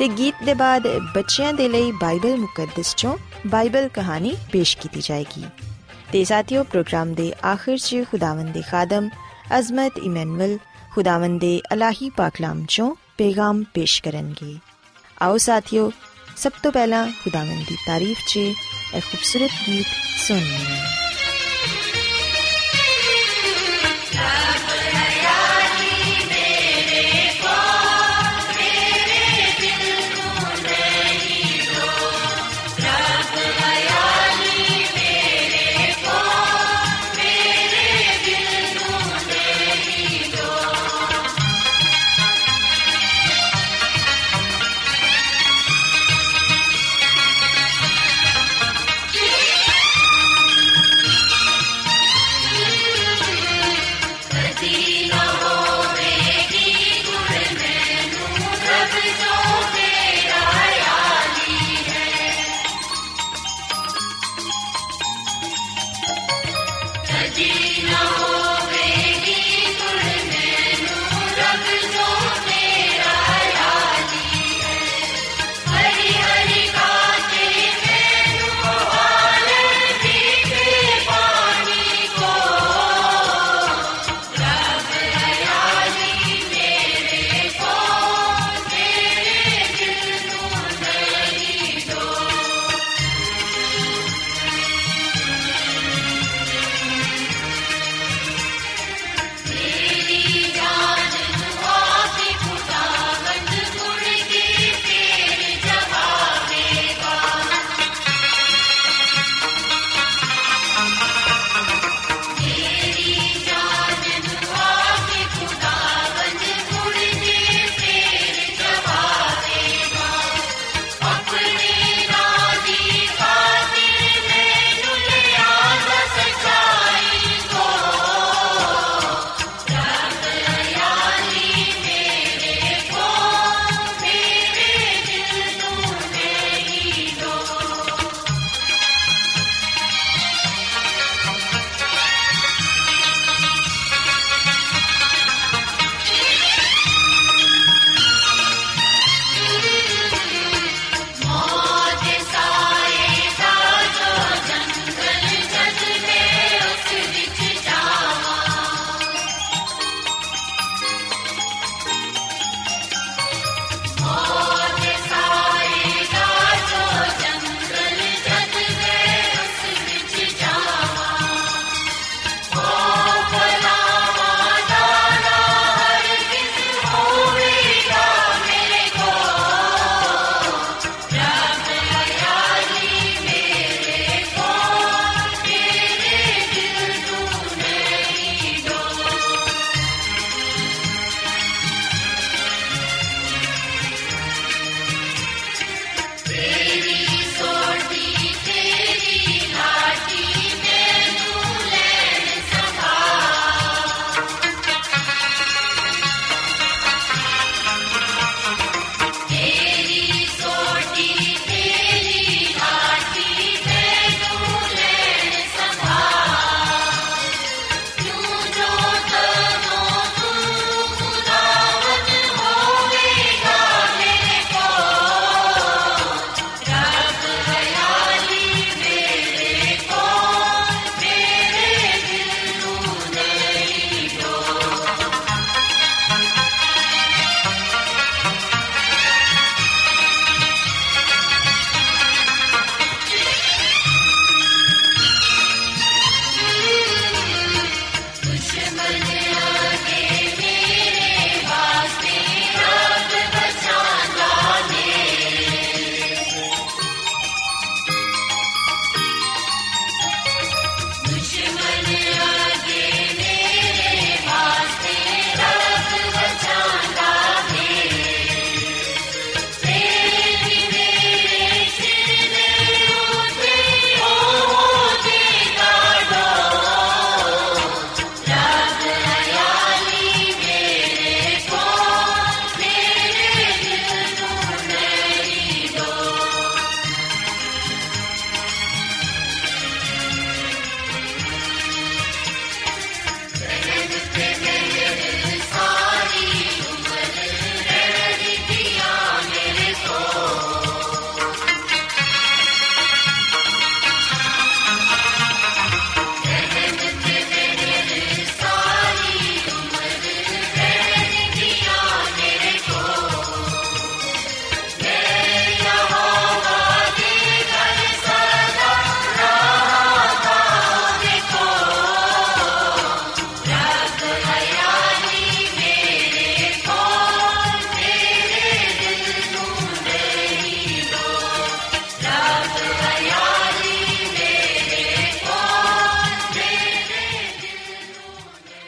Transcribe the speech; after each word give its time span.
ਤੇ 0.00 0.06
ਗੀਤ 0.08 0.34
ਦੇ 0.44 0.52
ਬਾਅਦ 0.54 0.86
ਬੱਚਿਆਂ 1.14 1.52
ਦੇ 1.52 1.66
ਲਈ 1.68 1.90
ਬਾਈਬਲ 1.92 2.36
ਮੁਕੱਦਸ 2.36 2.94
ਚੋਂ 2.96 3.16
ਬਾਈਬਲ 3.46 3.88
ਕਹਾਣੀ 3.88 4.32
ਪੇਸ਼ 4.52 4.76
ਕੀਤੀ 4.76 5.00
ਜਾਏਗੀ 5.00 5.44
ਤੇ 6.12 6.22
ਸਾਥੀਓ 6.24 6.62
ਪ੍ਰੋਗਰਾਮ 6.64 7.12
ਦੇ 7.14 7.32
ਆਖਿਰ 7.44 7.76
'ਚ 7.78 8.02
ਖੁਦਾਵੰਦ 8.10 8.52
ਦੇ 8.52 8.62
ਖਾਦਮ 8.62 9.08
ਅਜ਼ਮਤ 9.58 9.98
ਇਮਨੁਅਲ 9.98 10.56
ਖੁਦਾਵੰਦ 10.92 11.40
ਦੇ 11.40 11.60
ਅਲਾਹੀ 11.72 12.10
ਪਾਕਲਾਮ 12.16 12.64
ਚੋਂ 12.68 12.94
ਪੈਗਾਮ 13.18 13.62
ਪੇਸ਼ 13.74 14.00
ਕਰਨਗੇ 14.02 14.56
ਆਓ 15.20 15.36
ਸਾਥੀਓ 15.38 15.90
ਸਭ 16.36 16.52
ਤੋਂ 16.62 16.72
ਪਹਿਲਾਂ 16.72 17.06
ਖੁਦਾਵੰਦ 17.22 17.68
ਦੀ 17.68 17.76
ਤਾਰੀਫ 17.86 18.26
'ਚ 18.26 18.36
ਇੱਕ 18.36 19.04
ਖੂਬਸੂਰਤ 19.04 19.62
ਗੀਤ 19.68 19.86
ਸੁਣੀਏ 20.18 21.09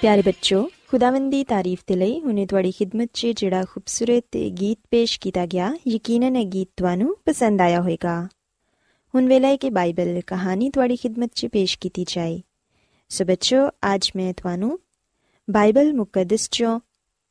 ਪਿਆਰੇ 0.02 0.22
ਬੱਚੋ 0.22 0.70
ਖੁਦਾਵੰਦ 0.88 1.30
ਦੀ 1.30 1.44
ਤਾਰੀਫ 1.44 1.82
ਤੇ 1.86 1.94
ਲਈ 1.94 2.20
ਹੁਨੇ 2.20 2.46
ਤੁਹਾਡੀ 2.46 2.70
ਖidmat 2.70 3.06
'ਚ 3.12 3.26
ਜਿਹੜਾ 3.26 3.64
ਖੂਬਸੂਰਤ 3.64 4.36
ਗੀਤ 4.36 4.78
ਪੇਸ਼ 4.90 5.20
ਕੀਤਾ 5.20 5.46
ਗਿਆ, 5.46 5.74
ਯਕੀਨਨ 5.88 6.36
ਇਹ 6.36 6.46
ਗੀਤ 6.46 6.68
ਤੁਹਾਨੂੰ 6.76 7.16
ਪਸੰਦ 7.24 7.60
ਆਇਆ 7.60 7.80
ਹੋਵੇਗਾ। 7.80 8.28
ਹੁਣ 9.14 9.28
ਵੇਲੇ 9.28 9.46
ਹੈ 9.46 9.56
ਕਿ 9.56 9.70
ਬਾਈਬਲ 9.70 10.20
ਕਹਾਣੀ 10.26 10.70
ਤੁਹਾਡੀ 10.70 10.94
ਖidmat 10.94 11.28
'ਚ 11.34 11.46
ਪੇਸ਼ 11.46 11.78
ਕੀਤੀ 11.78 12.04
ਜਾਏ। 12.08 12.40
ਸੋ 13.08 13.24
ਬੱਚੋ 13.24 13.68
ਅੱਜ 13.68 14.10
ਮੈਂ 14.16 14.32
ਤੁਹਾਨੂੰ 14.32 14.78
ਬਾਈਬਲ 15.50 15.94
ਮੁਕੱਦਸ 15.94 16.44
'ਚੋਂ 16.44 16.80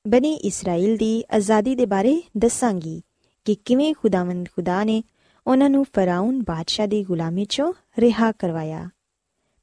ਬਣੀ 0.08 0.34
ਇਸਰਾਇਲ 0.34 0.98
ਦੀ 0.98 1.24
ਆਜ਼ਾਦੀ 1.32 1.76
ਦੇ 1.76 1.86
ਬਾਰੇ 1.86 2.22
ਦੱਸਾਂਗੀ 2.38 3.02
ਕਿ 3.46 3.56
ਕਿਵੇਂ 3.56 3.94
ਖੁਦਾਵੰਦ 3.94 4.50
ਖੁਦਾ 4.56 4.84
ਨੇ 4.84 5.04
ਉਹਨਾਂ 5.48 5.70
ਨੂੰ 5.70 5.86
ਫਰਾਉਨ 5.86 6.44
ਬਾਦਸ਼ਾਹ 6.44 6.88
ਦੀ 6.88 7.04
ਗੁਲਾਮੀ 7.04 7.44
'ਚੋਂ 7.44 7.74
ਰਿਹਾ 8.00 8.32
ਕਰਵਾਇਆ। 8.32 8.90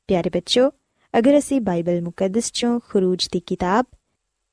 ਪਿਆਰੇ 0.09 0.31
ਬੱਚੋ 0.31 0.71
ਅਗਰ 1.19 1.39
ਅਸੀਂ 1.39 1.61
ਬਾਈਬਲ 1.61 2.03
ਮੁਕੱਦਸ 2.03 2.53
ਚੋਂ 2.53 2.81
ਖਰੂਜ 2.89 3.29
ਦੀ 3.33 3.41
ਕਿਤਾਬ 3.41 3.87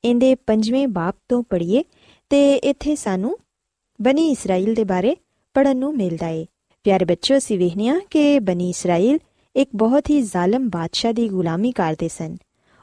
ਇਹਦੇ 0.04 0.34
ਪੰਜਵੇਂ 0.34 0.88
ਬਾਪ 0.88 1.16
ਤੋਂ 1.28 1.42
ਪੜ੍ਹੀਏ 1.42 1.84
ਤੇ 2.30 2.56
ਇੱਥੇ 2.56 2.94
ਸਾਨੂੰ 2.94 3.38
ਬਨੀ 4.02 4.30
ਇਸਰਾਇਲ 4.30 4.74
ਦੇ 4.74 4.84
ਬਾਰੇ 4.84 5.16
ਪੜਨ 5.54 5.76
ਨੂੰ 5.76 5.96
ਮਿਲਦਾ 5.96 6.28
ਏ। 6.28 6.46
ਪਿਆਰੇ 6.84 7.04
ਬੱਚੋ 7.04 7.36
ਅਸੀਂ 7.36 7.58
ਵੇਖਨੀਆ 7.58 8.00
ਕਿ 8.10 8.40
ਬਨੀ 8.40 8.70
ਇਸਰਾਇਲ 8.70 9.18
ਇੱਕ 9.56 9.70
ਬਹੁਤ 9.74 10.10
ਹੀ 10.10 10.22
ਜ਼ਾਲਮ 10.22 10.68
ਬਾਦਸ਼ਾਹ 10.68 11.12
ਦੀ 11.12 11.28
ਗੁਲਾਮੀ 11.28 11.72
ਕਰਦੇ 11.72 12.08
ਸਨ। 12.08 12.36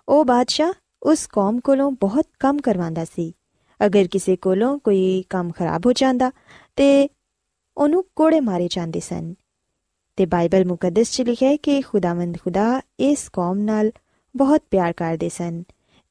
ਉਹ 0.09 0.25
ਬਾਦਸ਼ਾਹ 0.25 0.73
ਉਸ 1.03 1.27
ਕੌਮ 1.27 1.59
ਕੋਲੋਂ 1.59 1.91
ਬਹੁਤ 1.91 2.25
ਕੰਮ 2.39 2.57
ਕਰਵਾਉਂਦਾ 2.57 3.05
ਸੀ। 3.05 3.33
ਅਗਰ 3.85 4.07
ਕਿਸੇ 4.11 4.35
ਕੋਲੋਂ 4.35 4.79
ਕੋਈ 4.79 5.23
ਕੰਮ 5.29 5.51
ਖਰਾਬ 5.51 5.85
ਹੋ 5.85 5.93
ਜਾਂਦਾ 5.93 6.31
ਤੇ 6.75 7.09
ਉਹਨੂੰ 7.77 8.05
ਕੋੜੇ 8.15 8.39
ਮਾਰੇ 8.39 8.67
ਜਾਂਦੇ 8.71 8.99
ਸਨ। 8.99 9.33
ਤੇ 10.16 10.26
ਬਾਈਬਲ 10.26 10.64
ਮੁਕੱਦਸ 10.64 11.10
'ਚ 11.10 11.22
ਲਿਖਿਆ 11.22 11.48
ਹੈ 11.48 11.56
ਕਿ 11.56 11.80
ਖੁਦਾਵੰਦ 11.80 12.36
ਖੁਦਾ 12.36 12.80
ਇਸ 13.00 13.28
ਕੌਮ 13.28 13.58
ਨਾਲ 13.58 13.90
ਬਹੁਤ 14.34 14.62
ਪਿਆਰ 14.70 14.92
ਕਰਦੇ 14.92 15.28
ਸਨ 15.28 15.62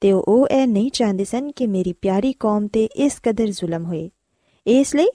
ਤੇ 0.01 0.11
ਉਹ 0.11 0.47
ਇਹ 0.51 0.67
ਨਹੀਂ 0.67 0.91
ਚਾਹੁੰਦੇ 0.91 1.23
ਸਨ 1.23 1.51
ਕਿ 1.51 1.67
ਮੇਰੀ 1.67 1.93
ਪਿਆਰੀ 1.93 2.33
ਕੌਮ 2.33 2.67
ਤੇ 2.67 2.87
ਇਸ 2.95 3.19
ਕਦਰ 3.23 3.47
ਜ਼ੁਲਮ 3.47 3.85
ਹੋਏ 3.85 4.09
ਇਸ 4.65 4.95
ਲਈ 4.95 5.07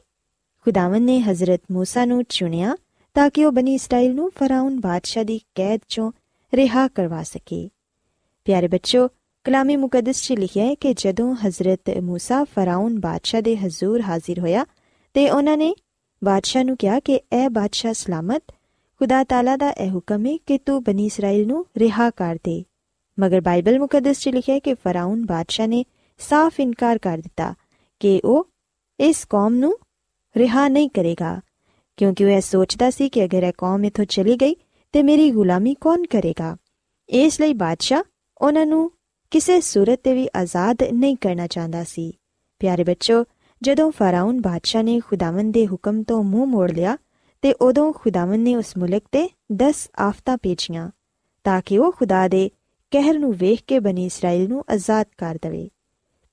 ਖੁਦਾਵੰਦ 0.67 1.03
ਨੇ 1.03 1.21
ਹਜ਼ਰਤ 1.21 1.61
موسی 1.73 2.07
ਨੂੰ 2.07 2.23
ਚੁਣਿਆ 2.29 2.77
ਤਾਂ 3.17 3.31
ਕਿ 3.31 3.45
ਉਹ 3.45 3.53
ਬਨੀ 3.53 3.75
ਇਸਰਾਇਲ 3.75 4.15
ਨੂੰ 4.15 4.31
ਫਰਾਉਨ 4.31 4.81
ਬਾਦਸ਼ਾਹ 4.81 5.25
ਦੀ 5.25 5.41
ਕੈਦ 5.55 5.81
'ਚੋਂ 5.81 6.11
ਰਿਹਾ 6.53 6.87
ਕਰਵਾ 6.89 7.23
ਸਕੇ 7.23 7.69
ਪਿਆਰੇ 8.47 8.69
ਬੱਚੋ 8.69 9.09
ਕਲਾਮੇ 9.45 9.77
ਮੁਕੱਦਸ 9.77 10.23
'ਚ 10.23 10.33
ਲਿਖਿਆ 10.33 10.65
ਹੈ 10.65 10.75
ਕਿ 10.75 10.95
ਜਦੋਂ 10.99 11.35
ਹਜ਼ਰਤ 11.47 11.91
موسی 11.91 12.45
ਫਰਾਉਨ 12.55 12.99
ਬਾਦਸ਼ਾਹ 13.01 13.43
ਦੇ 13.43 13.57
ਹਜ਼ੂਰ 13.57 14.01
ਹਾਜ਼ਰ 14.01 14.41
ਹੋਇਆ 14.41 14.65
ਤੇ 15.15 15.29
ਉਹਨਾਂ 15.31 15.57
ਨੇ 15.57 15.75
ਬਾਦਸ਼ਾਹ 16.23 16.65
ਨੂੰ 16.65 16.77
ਕਿਹਾ 16.77 17.01
ਕਿ 17.01 17.15
ਇਹ 17.15 17.49
ਬਾਦਸ਼ਾਹ 17.51 17.93
ਸਲਾਮਤ 17.93 18.43
ਖੁਦਾ 19.00 19.24
ਤਾਲਾ 19.24 19.56
ਦਾ 19.58 19.72
ਇਹ 19.72 19.92
ਹੁਕਮ 19.92 20.26
ਹੈ 20.26 20.38
ਕਿ 20.46 20.58
ਤੂੰ 20.58 20.84
ਬਨੀ 20.84 21.06
ਇਸਰਾਇਲ 21.06 21.48
ਨੂੰ 21.48 21.66
ਰਿਹਾ 21.78 22.10
ਕਰ 22.10 22.36
ਦੇ। 22.36 22.64
ਮਗਰ 23.20 23.42
ਬਾਈਬਲ 23.42 23.80
ਮੁਕੱਦਸ 23.80 24.20
'ਚ 24.20 24.30
ਲਿਖਿਆ 24.30 24.56
ਹੈ 24.56 24.60
ਕਿ 24.60 24.74
ਫਰਾਉਨ 24.74 25.26
ਬਾਦਸ਼ਾਹ 25.26 25.68
ਨੇ 25.68 25.86
ਸਾਫ਼ 26.18 26.60
ਇਨਕਾਰ 26.60 26.98
ਕਰ 26.98 27.18
ਦਿੱਤਾ 27.18 27.54
ਕਿ 28.00 28.22
ਉਹ 28.26 28.48
ਇਸ 29.00 29.26
ਕੌਮ 29.26 29.56
ਨੂੰ 29.56 29.78
ਰਿਹਾ 30.38 30.68
ਨਹੀਂ 30.68 30.90
ਕਰੇਗਾ। 30.90 31.42
ਕਿਉਂਕਿ 31.98 32.26
ਉਹ 32.26 32.30
ਇਹ 32.30 32.42
ਸੋਚਦਾ 32.42 32.90
ਸੀ 32.90 33.10
ਕਿ 33.10 33.26
ਅਗਰ 33.26 33.44
ਇਹ 33.44 33.54
ਕੌਮ 33.58 33.86
ਇਥੋਂ 33.86 34.06
ਚਲੀ 34.06 34.36
ਗਈ 34.36 34.56
ਤੇ 34.92 35.04
ਮੇਰੀ 35.04 35.32
ਗੁਲਾਮੀ 35.32 35.74
ਕੌਣ 35.74 36.04
ਕਰੇਗਾ? 36.06 36.58
ਇਸ 37.10 37.42
ਲਈ 37.42 37.54
ਬਾਦਸ਼ਾਹ 37.54 38.04
ਉਹਨਾਂ 38.38 38.66
ਨੂੰ 38.66 38.92
ਕਿਸੇ 39.32 39.62
ਸੂਰਤ 39.62 40.00
ਤੇ 40.04 40.14
ਵੀ 40.14 40.28
ਆਜ਼ਾਦ 40.36 40.78
ਨਹੀਂ 40.94 41.16
ਕਰਨਾ 41.16 41.48
ਚਾਹੁੰਦਾ 41.48 41.84
ਸੀ। 41.84 42.14
ਪਿਆਰੇ 42.60 42.84
ਬੱਚੋ, 42.84 43.26
ਜਦੋਂ 43.62 43.92
ਫਰਾਉਨ 43.92 44.42
ਬਾਦਸ਼ਾਹ 44.42 44.84
ਨੇ 44.84 45.00
ਖੁਦਾਵੰਦ 45.00 45.54
ਦੇ 45.54 45.68
ਹੁਕਮ 45.68 46.04
ਤੋਂ 46.04 46.24
ਮੂੰਹ 46.24 46.48
ਮੋੜ 46.48 46.72
ਲਿਆ 46.72 46.98
ਤੇ 47.43 47.53
ਉਦੋਂ 47.61 47.93
ਖੁਦਾਵੰਦ 47.93 48.45
ਨੇ 48.45 48.55
ਉਸ 48.57 48.77
ਮੁਲਕ 48.77 49.03
ਤੇ 49.13 49.29
10 49.63 49.87
ਆਫਤਾਂ 49.99 50.37
ਭੇਜੀਆਂ 50.43 50.91
ਤਾਂ 51.45 51.61
ਕਿ 51.67 51.79
ਉਹ 51.79 51.93
ਖੁਦਾ 51.93 52.27
ਦੇ 52.29 52.51
ਕਹਿਰ 52.91 53.19
ਨੂੰ 53.19 53.33
ਵੇਖ 53.35 53.63
ਕੇ 53.67 53.79
ਬਣੀ 53.79 54.05
ਇਸਰਾਇਲ 54.07 54.49
ਨੂੰ 54.49 54.65
ਆਜ਼ਾਦ 54.71 55.07
ਕਰ 55.19 55.39
ਦੇਵੇ 55.43 55.69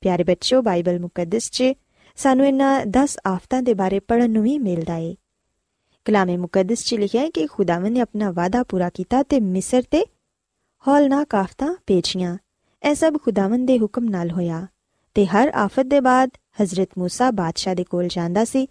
ਪਿਆਰੇ 0.01 0.23
ਬੱਚੋ 0.23 0.61
ਬਾਈਬਲ 0.61 0.99
ਮੁਕੱਦਸ 0.99 1.51
'ਚ 1.51 1.63
ਸਾਨੂੰ 2.17 2.45
ਇਹਨਾਂ 2.45 2.85
10 2.97 3.15
ਆਫਤਾਂ 3.27 3.61
ਦੇ 3.61 3.73
ਬਾਰੇ 3.73 3.99
ਪੜਨ 3.99 4.31
ਨੂੰ 4.31 4.43
ਵੀ 4.43 4.57
ਮਿਲਦਾ 4.57 4.97
ਏ 4.97 5.15
ਕਲਾਮੇ 6.05 6.37
ਮੁਕੱਦਸ 6.37 6.83
'ਚ 6.85 6.95
ਲਿਖਿਆ 6.95 7.21
ਹੈ 7.21 7.29
ਕਿ 7.29 7.47
ਖੁਦਾਵੰਦ 7.47 7.93
ਨੇ 7.93 7.99
ਆਪਣਾ 7.99 8.31
ਵਾਅਦਾ 8.31 8.63
ਪੂਰਾ 8.63 8.89
ਕੀਤਾ 8.89 9.23
ਤੇ 9.23 9.39
ਮਿਸਰ 9.39 9.83
ਤੇ 9.91 10.05
ਹੌਲਨਾਕ 10.87 11.35
ਆਫਤਾਂ 11.35 11.75
ਭੇਜੀਆਂ 11.87 12.37
ਇਹ 12.83 12.95
ਸਭ 12.95 13.17
ਖੁਦਾਵੰਦ 13.17 13.67
ਦੇ 13.67 13.79
ਹੁਕਮ 13.79 14.09
ਨਾਲ 14.09 14.31
ਹੋਇਆ 14.31 14.67
ਤੇ 15.15 15.25
ਹਰ 15.25 15.51
ਆਫਤ 15.53 15.85
ਦੇ 15.85 15.99
ਬਾਅਦ 15.99 16.29
ਹਜ਼ਰਤ 16.61 16.89
موسی 16.99 17.31
ਬਾਦਸ਼ਾਹ 17.33 17.75
ਦੇ 17.75 17.83
ਕੋਲ 17.83 18.07
ਜਾਂਦਾ 18.07 18.45
ਸੀ 18.45 18.67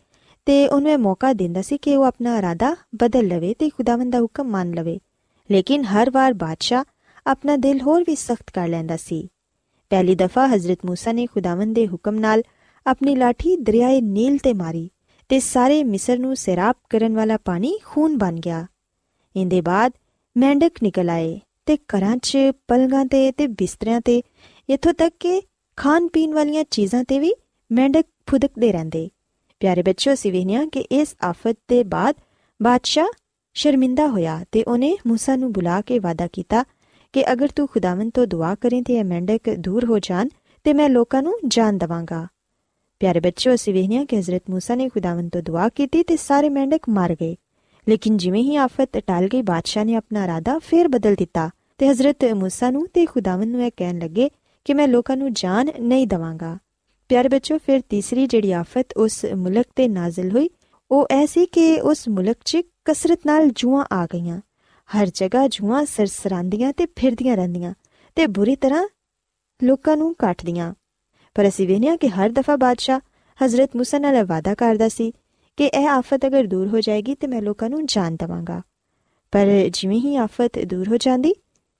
ਤੇ 0.48 0.68
ਉਹਨੂੰ 0.68 0.92
ਇਹ 0.92 0.98
ਮੌਕਾ 0.98 1.34
ਦਿੰਦਾ 1.34 1.62
ਸੀ 1.62 1.78
ਕਿ 1.78 1.96
ਉਹ 1.96 2.04
ਆਪਣਾ 2.04 2.38
ਇਰਾਦਾ 2.38 2.76
ਬਦਲ 2.96 3.28
ਲਵੇ 3.28 3.54
ਤੇ 3.54 3.70
ਖੁਦਾਵੰਦ 3.70 4.12
ਦਾ 4.12 4.20
ਹੁਕਮ 4.20 4.48
ਮੰਨ 4.48 4.74
ਲਵੇ 4.74 5.00
ਲੇਕਿਨ 5.50 5.84
ਹਰ 5.84 6.10
ਵਾਰ 6.10 6.34
ਬਾਦਸ਼ਾਹ 6.34 6.84
ਆਪਣਾ 7.26 7.56
ਦਿਲ 7.58 7.82
ਹੋਰ 7.82 8.04
ਵੀ 8.08 8.16
ਸਖਤ 8.16 8.52
ਕਰ 8.54 8.68
ਲੈਂਦਾ 8.68 8.98
ਸੀ 8.98 9.28
ਪਹਿਲੀ 9.92 10.16
ਦਫਾ 10.16 10.48
ਹਜ਼ਰਤ 10.48 10.86
ਮੂਸਾ 10.86 11.12
ਨੇ 11.12 11.26
ਖੁਦਾਵੰਦ 11.26 11.76
ਦੇ 11.76 11.88
ਹੁਕਮ 11.88 12.20
ਨਾਲ 12.20 12.44
ਆਪਣੀ 12.86 13.16
ਲਾਠੀ 13.16 13.56
ਦਰਿਆਏ 13.58 14.02
ਨੀਲ 14.02 14.38
ਤੇ 14.38 14.54
ਮਾਰੀ 14.54 14.90
ਤੇ 15.30 15.40
ਸਾਰੇ 15.40 15.84
ਮਿਸਰ 15.84 16.20
ਨੂੰ 16.20 16.36
ਸੈਰਾਬ 16.36 16.76
ਕਰਨ 16.90 17.16
ਵਾਲਾ 17.16 17.38
ਪਾਣੀ 17.38 17.78
ਖੂਨ 17.86 18.18
ਬਣ 18.18 18.40
ਗਿਆ 18.40 18.66
ਇਹਦੇ 19.36 19.62
ਬਾਅਦ 19.62 19.92
ਮੈਂਡਕ 20.36 20.84
ਨਿਕਲ 20.84 21.10
ਆਏ 21.10 21.40
ਤੇ 21.66 21.78
ਘਰਾਂ 21.90 22.16
'ਚ 22.18 22.38
ਪਲਗਾਂ 22.68 23.06
ਤੇ 23.06 23.32
ਤੇ 23.32 23.48
ਬਿਸਤਰਿਆਂ 23.48 24.02
ਤੇ 24.02 24.22
ਇੱਥੋਂ 24.70 24.94
ਤੱਕ 24.94 25.14
ਕਿ 25.20 25.42
ਖਾਣ 25.78 26.08
ਪੀਣ 26.08 26.34
ਵਾਲੀਆਂ 26.34 26.64
ਚੀਜ਼ਾਂ 26.72 27.04
ਤੇ 27.04 27.20
ਵੀ 27.20 27.34
ਮੈਂਡਕ 27.72 28.06
ਫੁਦਕਦੇ 28.30 28.72
ਰਹਿੰਦੇ 28.72 29.10
ਪਿਆਰੇ 29.63 29.83
ਬੱਚੋ 29.83 30.13
ਅਸੀਂ 30.13 30.33
ਵੇਖਿਆ 30.33 30.65
ਕਿ 30.65 30.81
ਇਸ 30.81 31.15
ਆਫਤ 31.25 31.57
ਦੇ 31.69 31.83
ਬਾਅਦ 31.85 32.15
ਬਾਦਸ਼ਾਹ 32.63 33.09
ਸ਼ਰਮਿੰਦਾ 33.55 34.07
ਹੋਇਆ 34.07 34.45
ਤੇ 34.53 34.63
ਉਹਨੇ 34.63 34.97
موسی 35.09 35.37
ਨੂੰ 35.37 35.53
ਬੁਲਾ 35.53 35.81
ਕੇ 35.81 35.99
ਵਾਦਾ 35.99 36.27
ਕੀਤਾ 36.27 36.65
ਕਿ 37.13 37.33
ਅਗਰ 37.33 37.49
ਤੂੰ 37.49 37.69
ਖੁਦਾਵੰਦ 37.69 38.11
ਤੋਂ 38.15 38.27
ਦੁਆ 38.27 38.55
ਕਰੇ 38.55 38.83
ਤੇ 38.83 38.95
ਇਹ 38.95 39.05
ਮੈਂਡਕ 39.05 39.51
ਦੂਰ 39.59 39.85
ਹੋ 39.85 39.99
ਜਾਣ 39.99 40.29
ਤੇ 40.65 40.73
ਮੈਂ 40.73 40.89
ਲੋਕਾਂ 40.89 41.23
ਨੂੰ 41.23 41.39
ਜਾਨ 41.47 41.79
ਦਵਾਂਗਾ 41.79 42.27
ਪਿਆਰੇ 43.01 43.21
ਬੱਚੋ 43.21 43.55
ਅਸੀਂ 43.55 43.75
ਵੇਖਿਆ 43.75 44.05
ਕਿ 44.05 44.19
ਹਜ਼ਰਤ 44.19 44.43
موسی 44.51 44.77
ਨੇ 44.77 44.89
ਖੁਦਾਵੰਦ 44.89 45.31
ਤੋਂ 45.31 45.43
ਦੁਆ 45.43 45.69
ਕੀਤੀ 45.69 46.03
ਤੇ 46.03 46.17
ਸਾਰੇ 46.17 46.49
ਮੈਂਡਕ 46.49 46.89
ਮਰ 46.89 47.15
ਗਏ 47.15 47.37
ਲੇਕਿਨ 47.89 48.17
ਜਿਵੇਂ 48.17 48.43
ਹੀ 48.43 48.57
ਆਫਤ 48.57 48.99
ਟਲ 48.99 49.29
ਗਈ 49.29 49.43
ਬਾਦਸ਼ਾਹ 49.43 49.85
ਨੇ 49.85 49.95
ਆਪਣਾ 49.95 50.25
ਇਰਾਦਾ 50.25 50.59
ਫੇਰ 50.59 50.89
ਬਦਲ 50.89 51.15
ਦਿੱਤਾ 51.15 51.51
ਤੇ 51.79 51.89
ਹਜ਼ਰਤ 51.89 52.25
موسی 52.25 52.73
ਨੂੰ 52.73 52.87
ਤੇ 52.95 53.07
ਖੁਦਾਵੰਦ 53.07 53.53
ਨੂੰ 53.53 53.65
ਇਹ 53.65 53.71
ਕਹਿਣ 53.77 53.99
ਲੱਗੇ 53.99 54.31
ਕਿ 54.65 54.75
ਮੈਂ 54.75 54.89
ਲੋਕਾਂ 54.89 55.17
ਨੂੰ 55.17 55.33
ਜਾਨ 55.33 55.71
ਨਹੀਂ 55.81 56.07
ਦਵਾਂਗਾ 56.07 56.59
ਪਿਆਰੇ 57.14 57.30
ਬੱਚਿਓ 57.30 57.58
ਫਿਰ 57.58 57.82
ਤੀਸਰੀ 57.90 58.28
ਜਿਹੜੀ 58.28 58.52
ਆਫਤ 58.52 58.86
ਉਸ 58.98 59.26
ਮੁਲਕ 59.26 59.66
ਤੇ 59.76 59.88
ਨਾਜ਼ਿਲ 59.88 60.32
ਹੋਈ, 60.32 60.50
ਉਹ 60.92 61.08
ਐਸੀ 61.12 61.46
ਕਿ 61.46 61.82
ਉਸ 61.82 62.08
ਮੁਲਕ 62.10 62.38
'ਚ 62.46 62.58
ਕਸਰਤ 62.86 63.20
ਨਾਲ 63.26 63.50
ਜੂਆਂ 63.50 63.86
ਆ 63.92 64.06
ਗਈਆਂ। 64.06 64.42
ਹਰ 64.90 65.08
ਜਗ੍ਹਾ 65.14 65.48
ਜੂਆਂ 65.48 65.86
ਸਰਸਰਾਂਦੀਆਂ 65.86 66.74
ਤੇ 66.74 66.86
ਫਿਰਦੀਆਂ 66.86 67.38
ਰਹਿੰਦੀਆਂ 67.38 67.74
ਤੇ 68.16 68.28
ਬੁਰੀ 68.28 68.56
ਤਰ੍ਹਾਂ 68.56 68.88
ਲੋਕਾਂ 69.64 69.98
ਨੂੰ 69.98 70.16
ਕਾਟਦੀਆਂ। 70.16 70.74
ਪਰ 71.36 71.48
ਅਸੀਂ 71.48 71.68
ਵੇਖਿਆ 71.68 71.96
ਕਿ 71.96 72.08
ਹਰ 72.08 72.30
ਦਫਾ 72.30 72.56
ਬਾਦਸ਼ਾਹ 72.56 73.00
ਹਜ਼ਰਤ 73.46 73.76
ਮੂਸਾ 73.76 74.00
ਨਾਲ 74.00 74.26
ਵਾਅਦਾ 74.26 74.56
ਕਰਦਾ 74.56 74.90
ਸੀ 74.90 75.12
ਕਿ 75.58 75.66
ਇਹ 75.66 75.88
ਆਫਤ 75.90 76.26
ਅਗਰ 76.26 76.44
ਦੂਰ 76.44 76.68
ਹੋ 76.68 76.82
ਜਾਏਗੀ 76.82 77.16
ਤੇ 77.16 77.28
ਮੈਂ 77.28 77.42
ਲੋਕਾਂ 77.42 77.70
ਨੂੰ 77.70 77.86
ਜਾਨ 77.86 78.16
ਦਵਾਂਗਾ। 78.16 78.62
ਪਰ 79.32 79.48
ਜਿਵੇਂ 79.74 80.00
ਹੀ 80.00 80.16
ਆਫਤ 80.16 80.60
ਦੂਰ 80.60 80.88
ਹੋ 80.88 80.98
ਜਾਂਦੀ, 80.98 81.34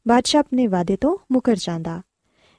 ਬਾਦਸ਼ਾਹ 0.08 0.40
ਆਪਣੇ 0.40 0.68
ਵਾਅਦੇ 0.68 0.96
ਤੋਂ 0.96 1.18
ਮੁਕਰ 1.32 1.56
ਜਾਂਦਾ 1.56 2.02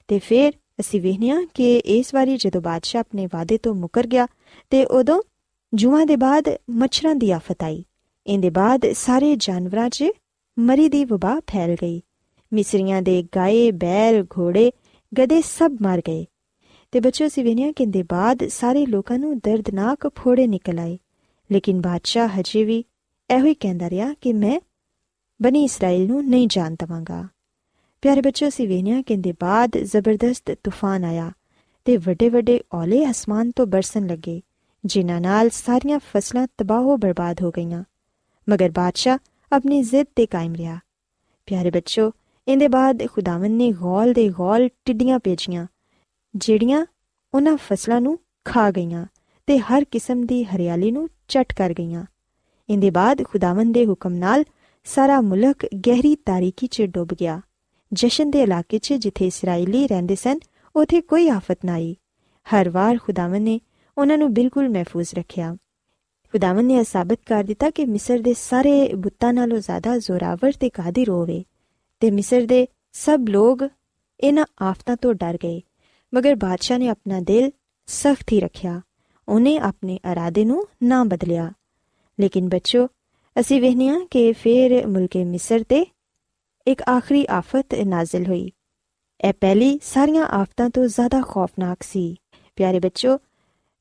ਤੇ 0.08 0.18
ਫਿਰ 0.18 0.52
ਅਸੀਂ 0.80 1.00
ਵੇਖਿਆ 1.00 1.42
ਕਿ 1.54 1.76
ਇਸ 1.78 2.14
ਵਾਰੀ 2.14 2.36
ਜਦੋਂ 2.36 2.62
ਬਾਦਸ਼ਾਹ 2.62 3.00
ਆਪਣੇ 3.00 3.26
ਵਾਅਦੇ 3.26 3.58
ਤੋਂ 3.58 3.74
ਮੁਕਰ 3.74 4.06
ਗਿਆ 4.06 4.26
ਤੇ 4.70 4.84
ਉਦੋਂ 4.84 5.22
ਜੁਆਂ 5.74 6.06
ਦੇ 6.06 6.16
ਬਾਅਦ 6.16 6.44
ਮੱਛਰਾਂ 6.70 7.14
ਦੀ 7.14 7.30
ਆਫਤ 7.30 7.62
ਆਈ। 7.62 7.84
ਇਹਦੇ 8.26 8.50
ਬਾਅਦ 8.50 8.92
ਸਾਰੇ 8.92 9.36
ਜਾਨਵਰਾਂ 9.36 9.90
'ਚ 9.90 10.04
ਮਰੀ 10.58 10.88
ਦੀ 10.88 11.04
ਵਬਾ 11.04 11.40
ਫੈਲ 11.40 11.74
ਗਈ। 11.74 12.02
ਮਿਸਰੀਆਂ 12.52 13.02
ਦੇ 13.02 13.22
ਗਾਏ, 13.36 13.70
ਬੈਲ, 13.70 14.26
ਘੋੜੇ, 14.38 14.72
ਗਧੇ 15.20 15.40
ਸਭ 15.40 15.72
ਮਰ 15.82 15.98
ਗਏ। 15.98 16.26
ਤੇ 16.92 17.00
ਬੱਚੋ 17.00 17.28
ਸੀ 17.28 17.42
ਵੇਖਿਆ 17.42 17.72
ਕਿ 17.72 17.82
ਇਹਦੇ 17.82 18.02
ਬਾਅਦ 18.02 18.48
ਸਾਰੇ 18.48 18.86
ਲੋਕਾਂ 18.86 19.18
ਨੂੰ 19.18 19.38
ਦਰਦਨਾਕ 19.38 20.08
ਫੋੜੇ 20.08 20.46
ਨਿਕਲ 20.46 20.78
ਆਏ। 20.78 20.98
ਲੇਕਿਨ 21.52 21.80
ਬਾਦਸ਼ਾਹ 21.80 22.28
ਹਜੇ 22.28 22.64
ਵੀ 22.64 22.84
ਇਹੋ 23.36 23.44
ਹੀ 23.44 23.54
ਕਹਿੰਦਾ 23.54 23.90
ਰਿਹਾ 23.90 24.14
ਕਿ 24.20 24.32
ਮੈਂ 24.32 24.60
ਬਨੀ 25.42 25.64
ਇਸਰਾਇਲ 25.64 26.06
ਨੂੰ 26.06 26.28
ਨਹੀਂ 26.28 26.48
ਜਾਣ 26.48 26.74
ਦਵਾਂਗਾ। 26.78 27.28
ਪਿਆਰੇ 28.04 28.20
ਬੱਚੋ 28.20 28.48
ਸੀ 28.50 28.66
ਵੇਖਿਆ 28.66 29.00
ਕਿ 29.02 29.14
ਇਹਦੇ 29.14 29.32
ਬਾਅਦ 29.40 29.76
ਜ਼ਬਰਦਸਤ 29.82 30.50
ਤੂਫਾਨ 30.64 31.04
ਆਇਆ 31.04 31.30
ਤੇ 31.86 31.96
ਵੱਡੇ 31.96 32.28
ਵੱਡੇ 32.28 32.58
ਔਲੇ 32.74 32.98
ਅਸਮਾਨ 33.10 33.50
ਤੋਂ 33.50 33.66
ਬਰਸਣ 33.66 34.06
ਲੱਗੇ, 34.06 34.40
ਜਿਨ੍ਹਾਂ 34.84 35.20
ਨਾਲ 35.20 35.50
ਸਾਰੀਆਂ 35.50 35.98
ਫਸਲਾਂ 36.06 36.46
ਤਬਾਹ 36.58 36.96
ਬਰਬਾਦ 36.96 37.40
ਹੋ 37.42 37.50
ਗਈਆਂ। 37.50 37.82
ਮਗਰ 38.48 38.70
ਬਾਦਸ਼ਾਹ 38.70 39.18
ਆਪਣੀ 39.52 39.80
ਜ਼ਿੱਦ 39.82 40.06
ਤੇ 40.16 40.26
ਕਾਇਮ 40.26 40.54
ਰਿਹਾ। 40.54 40.78
ਪਿਆਰੇ 41.48 41.70
ਬੱਚੋ 41.70 42.10
ਇਹਦੇ 42.46 42.68
ਬਾਅਦ 42.68 43.06
ਖੁਦਾਵੰਦ 43.06 43.56
ਨੇ 43.56 43.70
ਗੌਲ 43.72 44.12
ਦੇ 44.12 44.28
ਗੌਲ 44.38 44.68
ਟਿੱਡੀਆਂ 44.84 45.18
ਭੇਜੀਆਂ, 45.18 45.66
ਜਿਹੜੀਆਂ 46.34 46.84
ਉਹਨਾਂ 47.34 47.56
ਫਸਲਾਂ 47.56 48.00
ਨੂੰ 48.00 48.18
ਖਾ 48.44 48.70
ਗਈਆਂ 48.70 49.06
ਤੇ 49.48 49.58
ਹਰ 49.60 49.84
ਕਿਸਮ 49.90 50.26
ਦੀ 50.26 50.42
ਹਰਿਆਲੀ 50.44 50.90
ਨੂੰ 50.90 51.08
ਚਟ 51.28 51.54
ਕਰ 51.54 51.74
ਗਈਆਂ। 51.78 52.04
ਇਹਦੇ 52.68 52.90
ਬਾਅਦ 52.90 53.24
ਖੁਦਾਵੰਦ 53.24 53.74
ਦੇ 53.74 53.86
ਹੁਕਮ 53.86 54.14
ਨਾਲ 54.18 54.44
ਸਾਰਾ 54.86 55.20
ਮੁਲਕ 55.22 55.66
ਗਹਿਰੀ 55.86 56.14
ਤਾਰੀਕੀ 56.16 56.66
'ਚ 56.66 56.82
ਡੁੱਬ 56.84 57.14
ਗਿਆ। 57.20 57.40
ਜਸ਼ਨ 57.94 58.30
ਦੇ 58.30 58.42
ਇਲਾਕੇ 58.42 58.78
'ਚ 58.78 58.92
ਜਿੱਥੇ 58.92 59.26
ਇਸرائیਲੀ 59.26 59.86
ਰਹਿੰਦੇ 59.86 60.14
ਸਨ, 60.14 60.38
ਉਥੇ 60.76 61.00
ਕੋਈ 61.00 61.28
ਆਫਤ 61.28 61.58
ਨਾ 61.64 61.72
ਆਈ। 61.72 61.96
ਹਰ 62.54 62.70
ਵਾਰ 62.70 62.98
ਖੁਦਾਵੰ 63.02 63.40
ਨੇ 63.40 63.60
ਉਹਨਾਂ 63.98 64.18
ਨੂੰ 64.18 64.34
ਬਿਲਕੁਲ 64.34 64.68
ਮਹਿਫੂਜ਼ 64.68 65.14
ਰੱਖਿਆ। 65.14 65.56
ਖੁਦਾਵੰ 66.32 66.64
ਨੇ 66.64 66.84
ਸਾਬਤ 66.84 67.18
ਕਰ 67.26 67.44
ਦਿੱਤਾ 67.44 67.70
ਕਿ 67.70 67.84
ਮਿਸਰ 67.84 68.18
ਦੇ 68.18 68.34
ਸਾਰੇ 68.34 68.94
ਬੁੱਤਾਂ 68.94 69.32
ਨਾਲੋਂ 69.32 69.58
ਜ਼ਿਆਦਾ 69.58 69.98
ਜ਼ੋਰਾਵਰ 69.98 70.52
ਤੇ 70.52 70.68
ਕਾਦਰ 70.68 71.08
ਹੋਵੇ 71.08 71.44
ਤੇ 72.00 72.10
ਮਿਸਰ 72.10 72.46
ਦੇ 72.46 72.66
ਸਭ 72.92 73.20
ਲੋਕ 73.28 73.68
ਇਹਨਾਂ 74.20 74.46
ਆਫਤਾਂ 74.62 74.96
ਤੋਂ 74.96 75.14
ਡਰ 75.14 75.38
ਗਏ, 75.42 75.60
ਮਗਰ 76.14 76.34
ਬਾਦਸ਼ਾਹ 76.34 76.78
ਨੇ 76.78 76.88
ਆਪਣਾ 76.88 77.20
ਦਿਲ 77.20 77.50
ਸਖਤ 77.86 78.32
ਹੀ 78.32 78.40
ਰੱਖਿਆ। 78.40 78.80
ਉਹਨੇ 79.28 79.58
ਆਪਣੇ 79.58 79.98
ਇਰਾਦੇ 80.12 80.44
ਨੂੰ 80.44 80.66
ਨਾ 80.82 81.04
ਬਦਲਿਆ। 81.04 81.52
ਲੇਕਿਨ 82.20 82.48
ਬੱਚੋ, 82.48 82.88
ਅਸੀਂ 83.40 83.60
ਵੇਖਨੇ 83.60 83.88
ਆ 83.88 84.00
ਕਿ 84.10 84.32
ਫੇਰ 84.32 84.86
ਮੁਲਕੇ 84.86 85.24
ਮਿਸਰ 85.24 85.62
ਤੇ 85.62 85.86
ਇੱਕ 86.66 86.82
ਆਖਰੀ 86.88 87.26
ਆਫਤ 87.30 87.74
ਨਾਜ਼ਿਲ 87.74 88.26
ਹੋਈ। 88.26 88.50
ਇਹ 89.24 89.32
ਪਹਿਲੀ 89.32 89.80
ਸਾਰੀਆਂ 89.82 90.26
ਆਫਤਾਂ 90.26 90.70
ਤੋਂ 90.70 90.86
ਜ਼ਿਆਦਾ 90.86 91.20
ਖੌਫਨਾਕ 91.20 91.82
ਸੀ। 91.82 92.16
ਪਿਆਰੇ 92.56 92.80
ਬੱਚੋ 92.80 93.18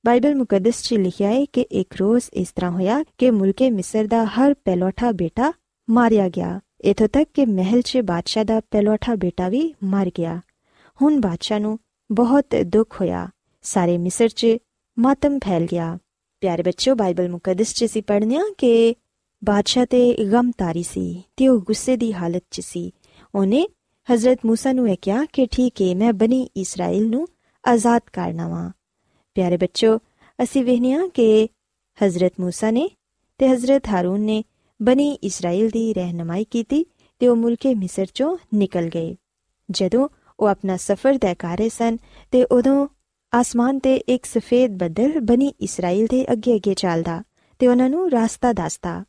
ਬਾਈਬਲ 0.06 0.36
ਮੁਕੱਦਸ 0.36 0.82
'ਚ 0.82 0.94
ਲਿਖਿਆ 0.94 1.30
ਹੈ 1.30 1.46
ਕਿ 1.46 1.62
ਇੱਕ 1.62 1.96
ਰੋਜ਼ 1.96 2.24
ਇਸ 2.34 2.52
ਤਰ੍ਹਾਂ 2.56 2.72
ਹੋਇਆ 2.72 3.04
ਕਿ 3.18 3.32
ਮੁਲਕੇ 3.32 3.70
ਮਿਸਰ 3.70 4.08
ਦਾ 4.08 4.26
ਹਰ 4.26 4.54
ਪਹਿਲੋਠਾ 4.54 5.12
ਬੇਟਾ 5.12 5.54
ਮਾਰਿਆ 5.90 6.30
ਗਿਆ। 6.30 6.60
ਇਥੋਂ 6.82 7.08
ਤੱਕ 7.08 7.30
ਕਿ 7.34 7.46
ਮਹਿਲ 7.46 7.82
'ਚ 7.82 7.98
ਬਾਦਸ਼ਾਹ 7.98 8.44
ਦਾ 8.44 8.60
ਪਹਿਲੋਠਾ 8.60 9.16
ਬੇਟਾ 9.16 9.50
ਵੀ 9.50 9.74
ਮਰ 9.84 10.12
ਗਿਆ। 10.18 10.42
ਹੁਣ 11.02 11.22
ਬਾਦਸ਼ਾਹ 11.22 11.60
ਨੂੰ 11.60 11.80
ਬਹੁਤ 12.12 12.46
ਦੁੱਖ 12.66 13.02
ਹੋਇਆ। 13.02 13.30
ਸਾਰੇ 13.62 13.98
ਮਿਸਰ 13.98 14.28
'ਚ 14.28 14.48
ਮਾਤਮ 15.00 15.40
ਫੈਲ 15.40 15.66
ਗਿਆ। 15.66 15.98
ਪਿਆਰੇ 16.42 16.64
ਬੱਚੋ 16.64 16.96
ਬਾਈਬਲ 16.96 17.30
ਮੁਕੱਦਸ 17.30 17.74
'ਚ 17.74 17.86
ਸੀ 17.86 18.02
ਪੜ੍ਹਨਿਆ 18.02 18.42
ਕਿ 18.58 18.96
ਬਾਦਸ਼ਾਹ 19.44 19.86
ਤੇ 19.86 20.26
ਗਮਤਾਰੀ 20.32 20.84
ਸੀ 20.84 21.24
ਤੇ 21.38 21.48
ਉਹ 21.48 21.60
ਗੁੱਸੇ 21.60 21.98
ਦੀ 21.98 22.14
ਹਾਲਤ 22.14 22.44
'ਚ 22.52 22.62
ਸੀ। 22.62 22.92
ਉਹਨੇ 23.36 23.68
ਹਜ਼ਰਤ 24.14 24.40
ਮੂਸਾ 24.46 24.72
ਨੂੰ 24.72 24.90
ਇਹ 24.90 24.98
ਕਿਹਾ 25.02 25.26
ਕਿ 25.26 25.46
ਠੀਕ 25.46 25.74
ਹੈ 25.82 25.96
ਮੈਂ 25.96 26.14
ਬਣੀ 26.14 26.50
ਇਸਰਾਇਲ 26.58 27.10
ਨੂੰ 27.10 27.28
ਆਜ਼ਾਦ 27.68 28.02
ਕਰਨਾ 28.14 28.48
ਵਾਂ। 28.48 28.72
ਪਿਆਰੇ 29.36 29.58
ਬੱਚੋ, 29.58 30.00
ਅਸੀਂ 30.44 30.66
ਵੇਖਿਆ 30.66 31.08
ਕਿ 31.14 31.48
ਹਜ਼ਰਤ 32.06 32.34
ਮੂਸਾ 32.40 32.72
ਨੇ 32.72 32.90
ਤੇ 33.38 33.50
ਹਜ਼ਰਤ 33.50 33.88
ਹਾਰੂਨ 33.88 34.22
ਨੇ 34.22 34.44
ਬਣੀ 34.82 35.14
ਇਸਰਾਇਲ 35.14 35.70
ਦੀ 35.70 35.94
ਰਹਿਨਮਾਈ 35.94 36.44
ਕੀਤੀ 36.44 36.86
ਤੇ 37.20 37.28
ਉਹ 37.28 37.36
ਮੁਲਕੇ 37.36 37.76
ਮਿਸਰ 37.76 38.06
ਚੋਂ 38.14 38.38
ਨਿਕਲ 38.54 38.86
ਗਏ। 38.88 39.16
ਜਦੋਂ 39.72 40.08
ਉਹ 40.40 40.48
ਆਪਣਾ 40.48 40.78
ਸਫ਼ਰ 40.78 41.18
ਤੈਅ 41.18 41.36
ਕਰ 41.40 41.58
ਰਹੇ 41.58 41.70
ਸਨ 41.70 41.98
ਤੇ 42.32 42.46
ਉਦੋਂ 42.46 42.88
ਆਸਮਾਨ 43.34 43.80
ਤੇ 43.80 43.96
ਇੱਕ 43.96 44.26
ਸਫੇਦ 44.26 44.78
ਬੱਦਲ 44.78 45.20
ਬਣੀ 45.20 45.54
ਇਸਰਾਇਲ 45.62 46.06
ਦੇ 46.06 46.32
ਅੱਗੇ 46.32 46.56
ਅੱਗੇ 46.56 46.74
ਚੱਲਦਾ 46.74 47.24
ਤੇ 47.60 47.68
ਉਹਨਾਂ 47.68 47.90
ਨੂੰ 47.90 48.12
ਰਸਤਾ 48.12 48.54
ਦੱਸਦਾ। 48.54 49.04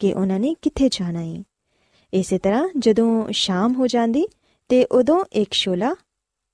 ਕਿ 0.00 0.12
ਉਹਨਾਂ 0.12 0.38
ਨੇ 0.40 0.54
ਕਿੱਥੇ 0.62 0.88
ਜਾਣਾ 0.92 1.20
ਹੈ 1.20 1.42
ਇਸੇ 2.12 2.38
ਤਰ੍ਹਾਂ 2.38 2.68
ਜਦੋਂ 2.78 3.10
ਸ਼ਾਮ 3.32 3.74
ਹੋ 3.74 3.86
ਜਾਂਦੀ 3.86 4.26
ਤੇ 4.70 4.84
ਉਦੋਂ 4.84 5.24
ਇੱਕ 5.32 5.52
ਸ਼ੋਲਾ 5.52 5.94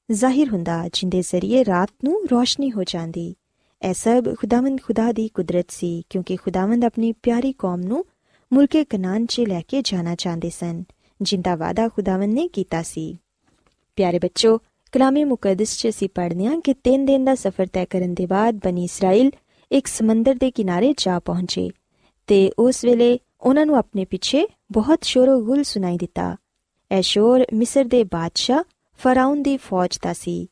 ਜ਼ਾਹਿਰ 0.09 0.49
ਹੁੰਦਾ 0.49 0.83
ਜਿੰਦੇ 0.93 1.21
ਜ਼ਰੀਏ 1.23 1.65
ਰਾਤ 1.65 1.91
ਨੂੰ 2.05 2.21
ਰੋਸ਼ਨੀ 2.33 2.71
ਹੋ 2.73 2.85
ਜਾਂਦੀ। 2.85 3.35
ਇਹ 3.83 3.95
ਸਭ 3.95 4.35
ਖੁਦਾਵੰਦ 4.35 4.81
ਖੁਦਾ 4.83 5.11
ਦੀ 5.13 5.29
ਕੁਦਰਤ 5.29 5.71
ਸੀ 5.71 6.03
ਕਿਉਂਕਿ 6.11 6.37
ਖੁਦਾਵੰਦ 6.37 6.85
ਆਪਣੀ 6.85 7.13
ਪਿਆਰੀ 7.13 7.53
ਕੌਮ 7.53 7.81
ਨੂੰ 7.81 8.05
ਮੁਲਕੇ 8.53 8.85
ਕਨਾਨ 8.85 9.27
'ਚ 9.27 9.41
ਲੈ 9.41 9.61
ਕੇ 9.69 9.83
ਜਾਣਾ 9.85 10.15
ਚਾਹੁੰਦੇ 10.15 10.51
ਸਨ, 10.51 10.83
ਜਿੰਦਾ 11.23 11.55
ਵਾਦਾ 11.57 11.89
ਖੁਦਾਵੰਦ 11.89 12.35
ਨੇ 12.35 12.49
ਕੀਤਾ 12.49 12.83
ਸੀ। 12.83 13.17
ਪਿਆਰੇ 13.99 14.19
ਬੱਚੋ, 14.19 14.59
ਕਲਾਮੇ 14.93 15.25
ਮੁਕੱਦਸ 15.25 15.77
'ਚ 15.79 15.89
ਅਸੀਂ 15.89 16.09
ਪੜ੍ਹਦੇ 16.15 16.47
ਹਾਂ 16.47 16.61
ਕਿ 16.61 16.75
3 16.89 17.05
ਦਿਨ 17.07 17.25
ਦਾ 17.25 17.35
ਸਫ਼ਰ 17.35 17.67
ਤੈਅ 17.67 17.87
ਕਰਨ 17.91 18.15
ਦੇ 18.15 18.27
ਬਾਅਦ 18.27 18.61
ਬਨੀ 18.65 18.85
ਇਸਰਾਇਲ 18.85 19.31
ਇੱਕ 19.71 19.87
ਸਮੁੰਦਰ 19.87 20.35
ਦੇ 20.35 20.51
ਕਿਨਾਰੇ 20.51 20.95
ਜਾ 20.97 21.19
ਪਹੁੰਚੇ 21.19 21.69
ਤੇ 22.29 22.51
ਉਸ 22.59 22.85
ਵੇਲੇ 22.85 23.19
ਉਹਨਾਂ 23.47 23.67
ਨੂੰ 23.67 23.77
ਆਪਣੇ 23.77 24.05
ਪਿੱਛੇ 24.05 24.47
ਬਹੁਤ 24.73 25.05
ਸ਼ੋਰ-ਗੁਲ 25.05 25.63
ਸੁਣਾਈ 25.63 25.97
ਦਿੱਤਾ। 25.97 26.37
ਇਹ 26.93 27.03
ਸ਼ੋਰ 27.03 27.45
ਮਿਸਰ 27.53 27.85
ਦੇ 27.85 28.05
ਬਾਦਸ਼ਾਹ 28.05 28.63
ਫਰਾਉਨ 28.99 29.43
ਦੀ 29.43 29.57
ਫੌਜ 29.57 29.99
ਦਾ 30.03 30.13
ਸੀ। 30.13 30.49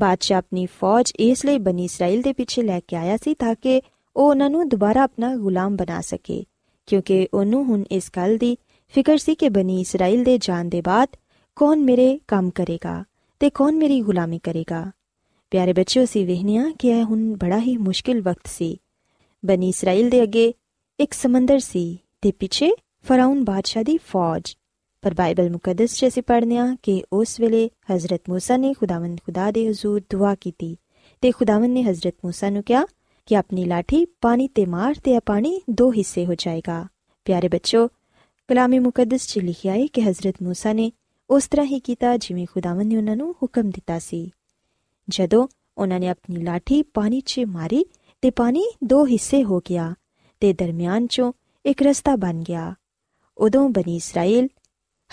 ਬਾਦਸ਼ਾਹ 0.00 0.38
ਆਪਣੀ 0.38 0.66
ਫੌਜ 0.66 1.12
ਇਸ 1.20 1.44
ਲਈ 1.44 1.58
ਬਨੀ 1.58 1.84
ਇਸਰਾਇਲ 1.84 2.22
ਦੇ 2.22 2.32
ਪਿੱਛੇ 2.32 2.62
ਲੈ 2.62 2.80
ਕੇ 2.88 2.96
ਆਇਆ 2.96 3.16
ਸੀ 3.16 3.34
ਤਾਂ 3.34 3.54
ਕਿ 3.62 3.82
ਉਹ 4.16 4.30
ਉਹਨਾਂ 4.30 4.50
ਨੂੰ 4.50 4.68
ਦੁਬਾਰਾ 4.68 5.02
ਆਪਣਾ 5.02 5.36
ਗੁਲਾਮ 5.36 5.76
ਬਣਾ 5.76 6.00
ਸਕੇ, 6.00 6.44
ਕਿਉਂਕਿ 6.86 7.28
ਉਹਨੂੰ 7.34 7.64
ਹੁਣ 7.64 7.84
ਇਸ 7.90 8.10
ਗੱਲ 8.16 8.36
ਦੀ 8.36 8.56
ਫਿਕਰ 8.88 9.16
ਸੀ 9.16 9.34
ਕਿ 9.34 9.48
ਬਨੀ 9.48 9.80
ਇਸਰਾਇਲ 9.80 10.24
ਦੇ 10.24 10.38
ਜਾਣ 10.38 10.64
ਦੇ 10.64 10.80
ਬਾਅਦ 10.80 11.08
ਕੌਣ 11.56 11.76
ਮੇਰੇ 11.76 12.20
ਕੰਮ 12.28 12.50
ਕਰੇਗਾ 12.50 13.04
ਤੇ 13.40 13.50
ਕੌਣ 13.50 13.72
ਮੇਰੀ 13.72 14.00
ਗੁਲਾਮੀ 14.00 14.38
ਕਰੇਗਾ। 14.38 14.90
ਪਿਆਰੇ 15.50 15.72
ਬੱਚਿਓ 15.72 16.04
ਸੀ 16.04 16.24
ਵਹਿਨੀਆਂ 16.24 16.72
ਕਿ 16.72 16.88
ਇਹ 16.88 17.04
ਹੁਣ 17.04 17.34
ਬੜਾ 17.34 17.60
ਹੀ 17.60 17.76
ਮੁਸ਼ਕਿਲ 17.76 18.22
ਵਕਤ 18.22 18.46
ਸੀ। 18.46 18.80
ਬਨੀ 19.44 19.68
ਇਸਰਾਇਲ 19.68 20.10
ਦੇ 20.10 20.22
ਅੱਗੇ 20.22 20.54
ਇੱਕ 21.00 21.14
ਸਮੁੰਦਰ 21.14 21.58
ਸੀ। 21.58 21.98
ਤੇ 22.21 22.31
ਪਿੱਛੇ 22.31 22.71
ਫਰਾਉਨ 23.03 23.43
ਬਾਦਸ਼ਾਹ 23.43 23.83
ਦੀ 23.83 23.97
ਫੌਜ 23.97 24.55
ਪਰ 25.01 25.13
ਬਾਈਬਲ 25.13 25.49
ਮੁਕੱਦਸ 25.49 25.95
'ਚ 25.95 26.07
ਅਸੀਂ 26.07 26.23
ਪੜ੍ਹਨੇ 26.23 26.57
ਆ 26.57 26.75
ਕਿ 26.83 27.03
ਉਸ 27.13 27.39
ਵੇਲੇ 27.39 27.69
ਹਜ਼ਰਤ 27.91 28.21
موسی 28.29 28.57
ਨੇ 28.57 28.73
ਖੁਦਾਵੰਦ 28.73 29.19
ਖੁਦਾ 29.25 29.51
ਦੇ 29.51 29.67
ਹਜ਼ੂਰ 29.69 30.01
ਦੁਆ 30.11 30.35
ਕੀਤੀ 30.35 30.77
ਤੇ 31.21 31.31
ਖੁਦਾਵੰਦ 31.31 31.71
ਨੇ 31.71 31.83
ਹਜ਼ਰਤ 31.83 32.13
موسی 32.25 32.51
ਨੂੰ 32.51 32.63
ਕਿਹਾ 32.63 32.85
ਕਿ 33.27 33.35
ਆਪਣੀ 33.35 33.65
ਲਾਠੀ 33.65 34.05
ਪਾਣੀ 34.21 34.47
ਤੇ 34.47 34.65
ਮਾਰ 34.65 34.95
ਤੇ 35.03 35.11
ਇਹ 35.11 35.19
ਪਾਣੀ 35.25 35.61
ਦੋ 35.69 35.91
ਹਿੱਸੇ 35.91 36.25
ਹੋ 36.25 36.33
ਜਾਏਗਾ 36.33 36.85
ਪਿਆਰੇ 37.25 37.47
ਬੱਚੋ 37.47 37.87
ਕਲਾਮੇ 38.49 38.79
ਮੁਕੱਦਸ 38.79 39.27
'ਚ 39.27 39.39
ਲਿਖਿਆ 39.39 39.73
ਹੈ 39.73 39.87
ਕਿ 39.93 40.01
ਹਜ਼ਰਤ 40.01 40.35
موسی 40.43 40.73
ਨੇ 40.73 40.91
ਉਸ 41.29 41.47
ਤਰ੍ਹਾਂ 41.47 41.65
ਹੀ 41.65 41.79
ਕੀਤਾ 41.79 42.17
ਜਿਵੇਂ 42.17 42.45
ਖੁਦਾਵੰਦ 42.45 42.87
ਨੇ 42.87 42.97
ਉਹਨਾਂ 42.97 43.15
ਨੂੰ 43.15 43.35
ਹੁਕਮ 43.43 43.69
ਦਿੱਤਾ 43.69 43.99
ਸੀ 43.99 44.31
ਜਦੋਂ 45.09 45.47
ਉਹਨਾਂ 45.77 45.99
ਨੇ 45.99 46.07
ਆਪਣੀ 46.07 46.35
ਲਾਠੀ 46.35 46.81
ਪਾਣੀ 46.83 47.21
'ਚ 47.21 47.39
ਮਾਰੀ 47.39 47.85
ਤੇ 48.21 48.29
ਪਾਣੀ 48.29 48.63
ਦੋ 48.83 49.05
ਹਿੱਸੇ 49.05 49.43
ਹੋ 49.43 49.61
ਗਿਆ 49.69 49.93
ਤੇ 50.41 50.53
ਦਰਮਿਆਨ 50.53 51.05
'ਚੋਂ 51.05 51.33
ایک 51.68 51.82
رستہ 51.82 52.16
بن 52.16 52.40
گیا۔ 52.48 52.70
ادو 53.36 53.68
بنی 53.68 53.96
اسرائیل 53.96 54.46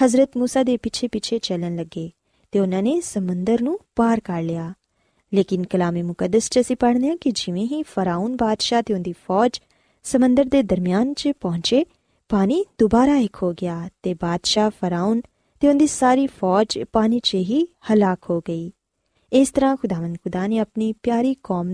حضرت 0.02 0.38
موسا 0.38 0.62
کے 0.68 0.78
پیچھے 0.78 1.08
پیچھے 1.08 1.40
چلن 1.40 1.74
لگے 1.74 2.08
تو 2.54 2.64
انہوں 2.64 2.82
نے 2.82 3.02
سمندر 3.04 3.56
نو 3.62 3.76
پار 3.96 4.18
کر 4.18 4.42
لیا۔ 4.42 4.70
لیکن 5.32 5.66
کلامی 5.66 6.02
مقدس 6.02 6.50
چ 6.50 6.72
پڑھنے 6.80 7.16
کہ 7.22 7.32
جی 7.32 7.52
ہی 7.52 7.82
فراؤن 7.94 8.36
بادشاہ 8.36 8.82
تے 8.82 8.94
اون 8.94 9.06
دی 9.06 9.14
فوج 9.26 9.60
سمندر 10.04 10.44
کے 10.52 10.62
درمیان 10.62 11.16
چ 11.16 11.28
پہنچے، 11.40 11.84
پانی 12.30 12.62
دوبارہ 12.80 13.18
ایک 13.20 13.38
ہو 13.42 13.52
گیا 13.52 13.88
تے 14.02 14.14
بادشاہ 14.22 14.70
فراؤن 14.80 15.22
تو 15.62 15.70
ان 15.70 15.78
کی 15.78 15.88
ساری 15.88 16.28
فوج 16.40 16.78
پانی 16.92 17.20
چ 17.20 17.36
ہی 17.36 17.64
ہلاک 17.90 18.26
ہو 18.30 18.40
گئی۔ 18.48 18.70
اس 19.32 19.54
طرح 19.54 19.76
خداون 19.82 20.16
خدا 20.24 20.48
نے 20.48 20.60
اپنی 20.60 20.94
پیاری 21.02 21.34
قوم 21.42 21.68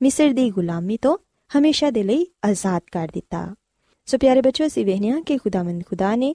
نصر 0.00 0.28
کی 0.28 0.32
دی 0.32 0.50
غلامی 0.56 0.96
تو 0.96 1.16
ہمیشہ 1.54 1.90
دل 1.94 2.10
آزاد 2.42 2.90
کر 2.90 3.06
دیتا 3.14 3.46
ਸੋ 4.08 4.18
ਪਿਆਰੇ 4.18 4.40
ਬੱਚੋ 4.40 4.66
ਅਸੀਂ 4.66 4.84
ਵੇਖਿਆ 4.86 5.20
ਕਿ 5.20 5.36
ਖੁਦਾਵੰਦ 5.38 5.82
ਖੁਦਾ 5.84 6.14
ਨੇ 6.16 6.34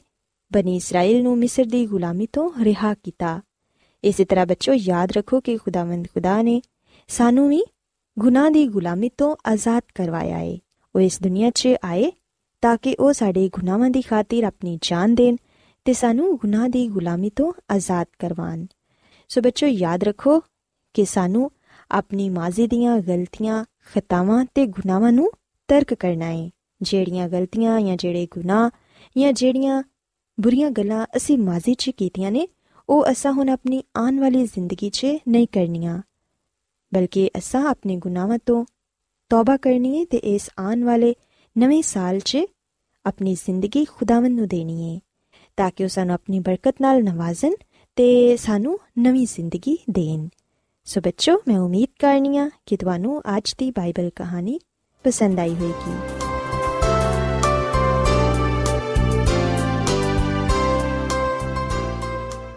ਬਨੀ 0.52 0.76
ਇਸਰਾਇਲ 0.76 1.24
ਨੂੰ 1.24 1.38
ਮਿਸਰ 1.38 1.66
ਦੀ 1.66 1.86
ਗੁਲਾਮੀ 1.86 2.28
ਤੋਂ 2.34 2.50
ਰਿਹਾ 2.64 2.94
ਕੀਤਾ 2.94 3.42
ਇਸੇ 4.04 4.26
ਤਰ੍ਹਾਂ 4.26 4.46
ਬੱਚੋ 4.46 4.74
ਯਾਦ 4.74 5.12
ਰੱਖੋ 5.12 5.40
ਕਿ 5.40 5.58
ਖੁਦਾਵੰਦ 5.58 6.08
ਖੁਦਾ 6.08 6.42
ਨੇ 6.42 6.62
ਸਾਨੂੰ 7.10 7.48
ਵੀ 7.50 7.62
ਗੁਨਾਹ 8.18 8.50
ਦੀ 8.52 8.66
ਗੁਲਾਮੀ 8.68 9.10
ਤੋਂ 9.18 9.36
ਆਜ਼ਾਦ 9.46 9.84
ਕਰਵਾਇਆ 9.96 10.40
ਏ 10.40 10.58
ਉਹ 10.96 11.02
ਇਸ 11.02 11.22
ਦੁਨੀਆ 11.22 11.50
'ਚ 11.50 11.76
ਆਏ 11.84 12.12
ਤਾਂ 12.62 12.78
ਕਿ 12.78 12.96
ਉਹ 13.00 13.14
ਸਾਡੇ 13.14 13.50
ਗੁਨਾਹਾਂ 13.50 13.90
ਦੀ 13.90 14.02
ਖਾਤਰ 14.02 14.44
ਆਪਣੀ 14.44 14.80
ਜਾਨ 14.82 15.16
ਦੇਣ 15.16 15.36
ਤੇ 15.86 15.94
ਸਾਨੂੰ 15.94 16.36
ਗੁਨਾਹ 16.38 16.68
ਦੀ 16.70 16.88
ਗੁਲਾਮੀ 16.88 17.30
ਤੋਂ 17.30 17.54
ਆਜ਼ਾਦ 17.72 18.08
ਕਰਵਾਣ 18.20 18.66
ਸੋ 19.30 19.42
ਬੱਚੋ 19.42 19.68
ਯਾਦ 19.68 20.04
ਰੱਖੋ 20.04 20.40
ਕਿ 20.96 21.06
ਸਾਨੂੰ 21.06 21.52
ਆਪਣੀ 21.92 22.30
ਮਾਜ਼ੀ 22.30 22.68
ਦੀਆਂ 22.68 22.98
ਗਲਤੀਆਂ 23.00 23.64
ਖਤਾਵਾਂ 23.94 24.46
ਤੇ 24.56 24.66
ਗੁਨਾਹਾਂ 24.66 25.12
ਨੂੰ 25.12 25.32
ਤਰਕ 25.70 25.94
ਕਰਨਾ 25.94 26.30
ਏ 26.30 26.50
ਜਿਹੜੀਆਂ 26.82 27.30
ਗਲਤੀਆਂ 27.30 27.82
ਜਾਂ 27.82 27.98
ਜਿਹੜੇ 27.98 28.28
ਗੁਨਾਹ 28.32 28.70
ਜਾਂ 29.18 29.34
ਜਿਹੜੀਆਂ 29.34 29.84
ਬੁਰੀਆਂ 30.38 30.70
ਗੱਲਾਂ 30.72 31.06
ਅਸੀਂ 31.16 31.38
ਮਾਜ਼ੀ 31.38 31.74
'ਚ 31.74 31.90
ਕੀਤੀਆਂ 31.90 32.32
ਨੇ, 32.32 32.48
ਉਹ 32.90 33.06
ਅਸਾਂ 33.12 33.32
ਹੁਣ 33.34 33.50
ਆਪਣੀ 33.50 33.84
ਆਉਣ 33.98 34.20
ਵਾਲੀ 34.20 34.46
ਜ਼ਿੰਦਗੀ 34.46 34.90
'ਚ 34.90 35.06
ਨਹੀਂ 35.28 35.48
ਕਰਨੀਆਂ, 35.52 36.02
ਬਲਕਿ 36.94 37.30
ਅਸਾਂ 37.38 37.66
ਆਪਣੇ 37.70 37.98
ਗੁਨਾਹਾਂ 37.98 38.40
ਤੋਂ 38.46 38.66
ਤੌਬਾ 39.30 39.58
ਕਰਨੀ 39.58 40.00
ਹੈ 40.00 40.06
ਤੇ 40.06 40.18
ਇਸ 40.18 40.50
ਆਉਣ 40.60 40.84
ਵਾਲੇ 40.84 41.14
ਨਵੇਂ 41.58 41.82
ਸਾਲ 41.84 42.20
'ਚ 42.20 42.38
ਆਪਣੀ 43.06 43.34
ਜ਼ਿੰਦਗੀ 43.36 43.86
ਖੁਦਾਵੰਦ 43.86 44.40
ਨੂੰ 44.40 44.48
ਦੇਣੀ 44.48 44.96
ਹੈ 44.96 45.00
ਤਾਂ 45.58 45.72
ਕਿ 45.76 45.84
ਉਹ 45.84 45.90
ਸਾਨੂੰ 45.90 46.14
ਆਪਣੀ 46.14 46.40
ਬਰਕਤ 46.40 46.76
ਨਾਲ 46.82 47.04
ਨਵਾਜ਼ਨ 47.04 47.54
ਤੇ 47.96 48.38
ਸਾਨੂੰ 48.38 48.80
ਨਵੀਂ 49.00 49.26
ਜ਼ਿੰਦਗੀ 49.26 49.78
ਦੇਣ। 49.90 50.28
ਸੋ 50.86 51.02
ਬੱਚੋ, 51.02 51.38
ਮੈਂ 51.48 51.60
ਉਮੀਦ 51.60 51.90
ਕਰਨੀਆ 52.00 52.50
ਕਿ 52.66 52.78
ਤੁਹਾਨੂੰ 52.78 53.22
ਅੱਜ 53.38 53.54
ਦੀ 53.58 53.72
ਬਾਈਬਲ 53.72 54.10
ਕਹਾਣੀ 54.16 54.60
ਪਸੰਦ 55.04 55.40
ਆਈ 55.40 55.56
ਹੋਵੇਗੀ। 55.56 56.15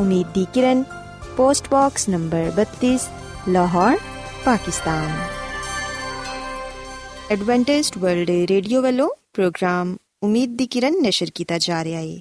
Umeed 0.00 0.26
di 0.34 0.46
Kiran 0.54 0.82
post 1.36 1.68
box 1.70 2.08
number 2.08 2.52
32 2.60 2.96
Lahore 3.48 3.98
Pakistan 4.44 5.10
Adventist 7.30 7.98
World 7.98 8.30
Radio 8.50 8.82
ਵੱਲੋਂ 8.82 9.08
ਪ੍ਰੋਗਰਾਮ 9.32 9.96
ਉਮੀਦ 10.22 10.56
ਦੀ 10.56 10.66
ਕਿਰਨ 10.66 11.00
ਨਿਸ਼ਰ 11.02 11.30
ਕੀਤਾ 11.34 11.58
ਜਾ 11.58 11.84
ਰਿਹਾ 11.84 12.00
ਹੈ 12.00 12.16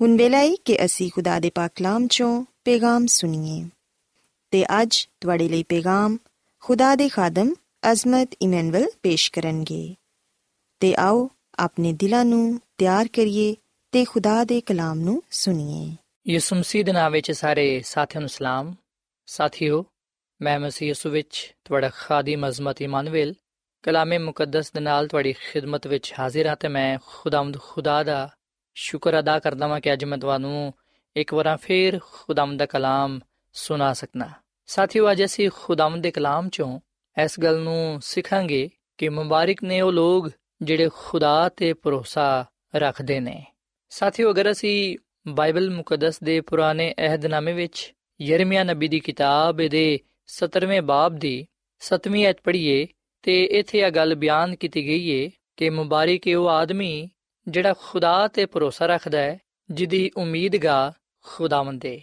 ਹੁਣ 0.00 0.16
ਵੇਲੇ 0.16 0.56
ਕਿ 0.64 0.84
ਅਸੀਂ 0.84 1.10
ਖੁਦਾ 1.10 1.38
ਦੇ 1.40 1.50
ਪਾਕ 1.50 1.72
ਕਲਾਮ 1.76 2.06
ਚੋਂ 2.06 2.44
ਪੈਗਾਮ 2.64 3.06
ਸੁਣੀਏ 3.06 3.64
ਤੇ 4.50 4.64
ਅੱਜ 4.82 5.08
ਤੁਹਾਡੇ 5.20 5.48
ਲਈ 5.48 5.62
ਪੇਗਾਮ 5.62 6.18
ਖੁਦਾ 6.62 6.94
ਦੇ 6.94 7.08
ਖਾਦਮ 7.08 7.54
ਅਜ਼ਮਤ 7.92 8.36
ਇਮਨੁਅਲ 8.42 8.86
ਪੇਸ਼ 9.02 9.32
ਕਰਨਗੇ 9.32 9.94
ਤੇ 10.80 10.94
ਆਓ 10.98 11.28
ਆਪਣੇ 11.58 11.92
ਦਿਲਾਂ 11.92 12.24
ਨੂੰ 12.24 12.60
ਤਿਆਰ 12.78 13.08
ਕਰੀਏ 13.12 13.54
ਤੇ 13.92 14.04
ਖੁਦਾ 14.04 14.44
ਦੇ 14.44 14.60
ਕਲਾਮ 14.60 15.00
ਨੂੰ 15.00 15.22
ਸੁਣੀਏ 15.30 16.03
ਯਿਸੂ 16.28 16.56
ਮਸੀਹ 16.56 16.84
ਦੇ 16.84 16.92
ਨਾਮ 16.92 17.12
ਵਿੱਚ 17.12 17.32
ਸਾਰੇ 17.32 17.82
ਸਾਥੀਆਂ 17.84 18.20
ਨੂੰ 18.20 18.28
ਸਲਾਮ। 18.28 18.74
ਸਾਥੀਓ, 19.26 19.84
ਮੈਂ 20.42 20.60
ਮਸੀਹ 20.60 20.88
ਯਿਸੂ 20.88 21.10
ਵਿੱਚ 21.10 21.54
ਤੁਹਾਡਾ 21.64 21.88
ਖਾਦੀਮ 21.88 22.48
ਅਜ਼ਮਤ 22.48 22.82
ਇਮਾਨੁਅਲ 22.82 23.34
ਕਲਾਮੇ 23.82 24.18
ਮੁਕੱਦਸ 24.18 24.72
ਦੇ 24.72 24.80
ਨਾਲ 24.80 25.08
ਤੁਹਾਡੀ 25.08 25.32
ਖਿਦਮਤ 25.32 25.86
ਵਿੱਚ 25.86 26.14
ਹਾਜ਼ਰ 26.18 26.46
ਹਾਂ 26.46 26.56
ਤੇ 26.56 26.68
ਮੈਂ 26.68 26.98
ਖੁਦਾਵੰਦ 27.06 27.58
ਖੁਦਾ 27.60 28.02
ਦਾ 28.02 28.36
ਸ਼ੁਕਰ 28.74 29.18
ਅਦਾ 29.18 29.38
ਕਰਦਾ 29.38 29.68
ਹਾਂ 29.68 29.80
ਕਿ 29.80 29.92
ਅੱਜ 29.92 30.04
ਮੈਂ 30.04 30.18
ਤੁਹਾਨੂੰ 30.18 30.74
ਇੱਕ 31.16 31.34
ਵਾਰ 31.34 31.56
ਫੇਰ 31.56 31.98
ਖੁਦਾਵੰਦ 32.12 32.58
ਦਾ 32.58 32.66
ਕਲਾਮ 32.66 33.20
ਸੁਣਾ 33.52 33.92
ਸਕਣਾ 33.92 34.28
ਸਾਥੀਓ, 34.66 35.10
ਅੱਜ 35.12 35.24
ਅਸੀਂ 35.24 35.50
ਖੁਦਾਵੰਦ 35.54 36.02
ਦੇ 36.02 36.10
ਕਲਾਮ 36.10 36.48
ਚੋਂ 36.48 36.80
ਇਸ 37.24 37.40
ਗੱਲ 37.40 37.60
ਨੂੰ 37.60 38.00
ਸਿੱਖਾਂਗੇ 38.02 38.70
ਕਿ 38.98 39.08
ਮੁਬਾਰਕ 39.08 39.62
ਨੇ 39.62 39.80
ਉਹ 39.80 39.92
ਲੋਕ 39.92 40.30
ਜਿਹੜੇ 40.62 40.88
ਖੁਦਾ 40.94 41.48
ਤੇ 41.48 41.72
ਭਰੋਸਾ 41.72 42.44
ਰੱਖਦੇ 42.76 43.20
ਨੇ। 43.20 43.46
ਸਾਥੀਓ, 43.88 44.30
ਅਗਰ 44.30 44.50
ਅਸੀਂ 44.50 44.98
ਬਾਈਬਲ 45.26 45.70
ਮੁਕੱਦਸ 45.70 46.22
ਦੇ 46.22 46.40
ਪੁਰਾਣੇ 46.40 46.94
ਅਹਿਦਨਾਮੇ 46.98 47.52
ਵਿੱਚ 47.52 47.92
ਯਰਮੀਆ 48.20 48.64
ਨਬੀ 48.64 48.88
ਦੀ 48.88 49.00
ਕਿਤਾਬ 49.00 49.56
ਦੇ 49.56 49.98
17ਵੇਂ 50.28 50.82
ਬਾਬ 50.82 51.14
ਦੀ 51.14 51.46
7ਵੀਂ 51.82 52.26
ਐਤ 52.26 52.40
ਪੜ੍ਹੀਏ 52.44 52.86
ਤੇ 53.22 53.44
ਇੱਥੇ 53.44 53.78
ਇਹ 53.78 53.90
ਗੱਲ 53.90 54.14
ਬਿਆਨ 54.14 54.54
ਕੀਤੀ 54.56 54.86
ਗਈ 54.86 55.08
ਏ 55.10 55.30
ਕਿ 55.56 55.70
ਮੁਬਾਰਕ 55.70 56.28
ਹੈ 56.28 56.36
ਉਹ 56.36 56.48
ਆਦਮੀ 56.48 57.08
ਜਿਹੜਾ 57.48 57.74
ਖੁਦਾ 57.78 58.28
ਤੇ 58.28 58.46
ਭਰੋਸਾ 58.46 58.86
ਰੱਖਦਾ 58.86 59.18
ਹੈ, 59.18 59.38
ਜਿਹਦੀ 59.70 60.10
ਉਮੀਦਗਾ 60.16 60.92
ਖੁਦਾਵੰਦ 61.24 61.86
ਹੈ 61.86 61.98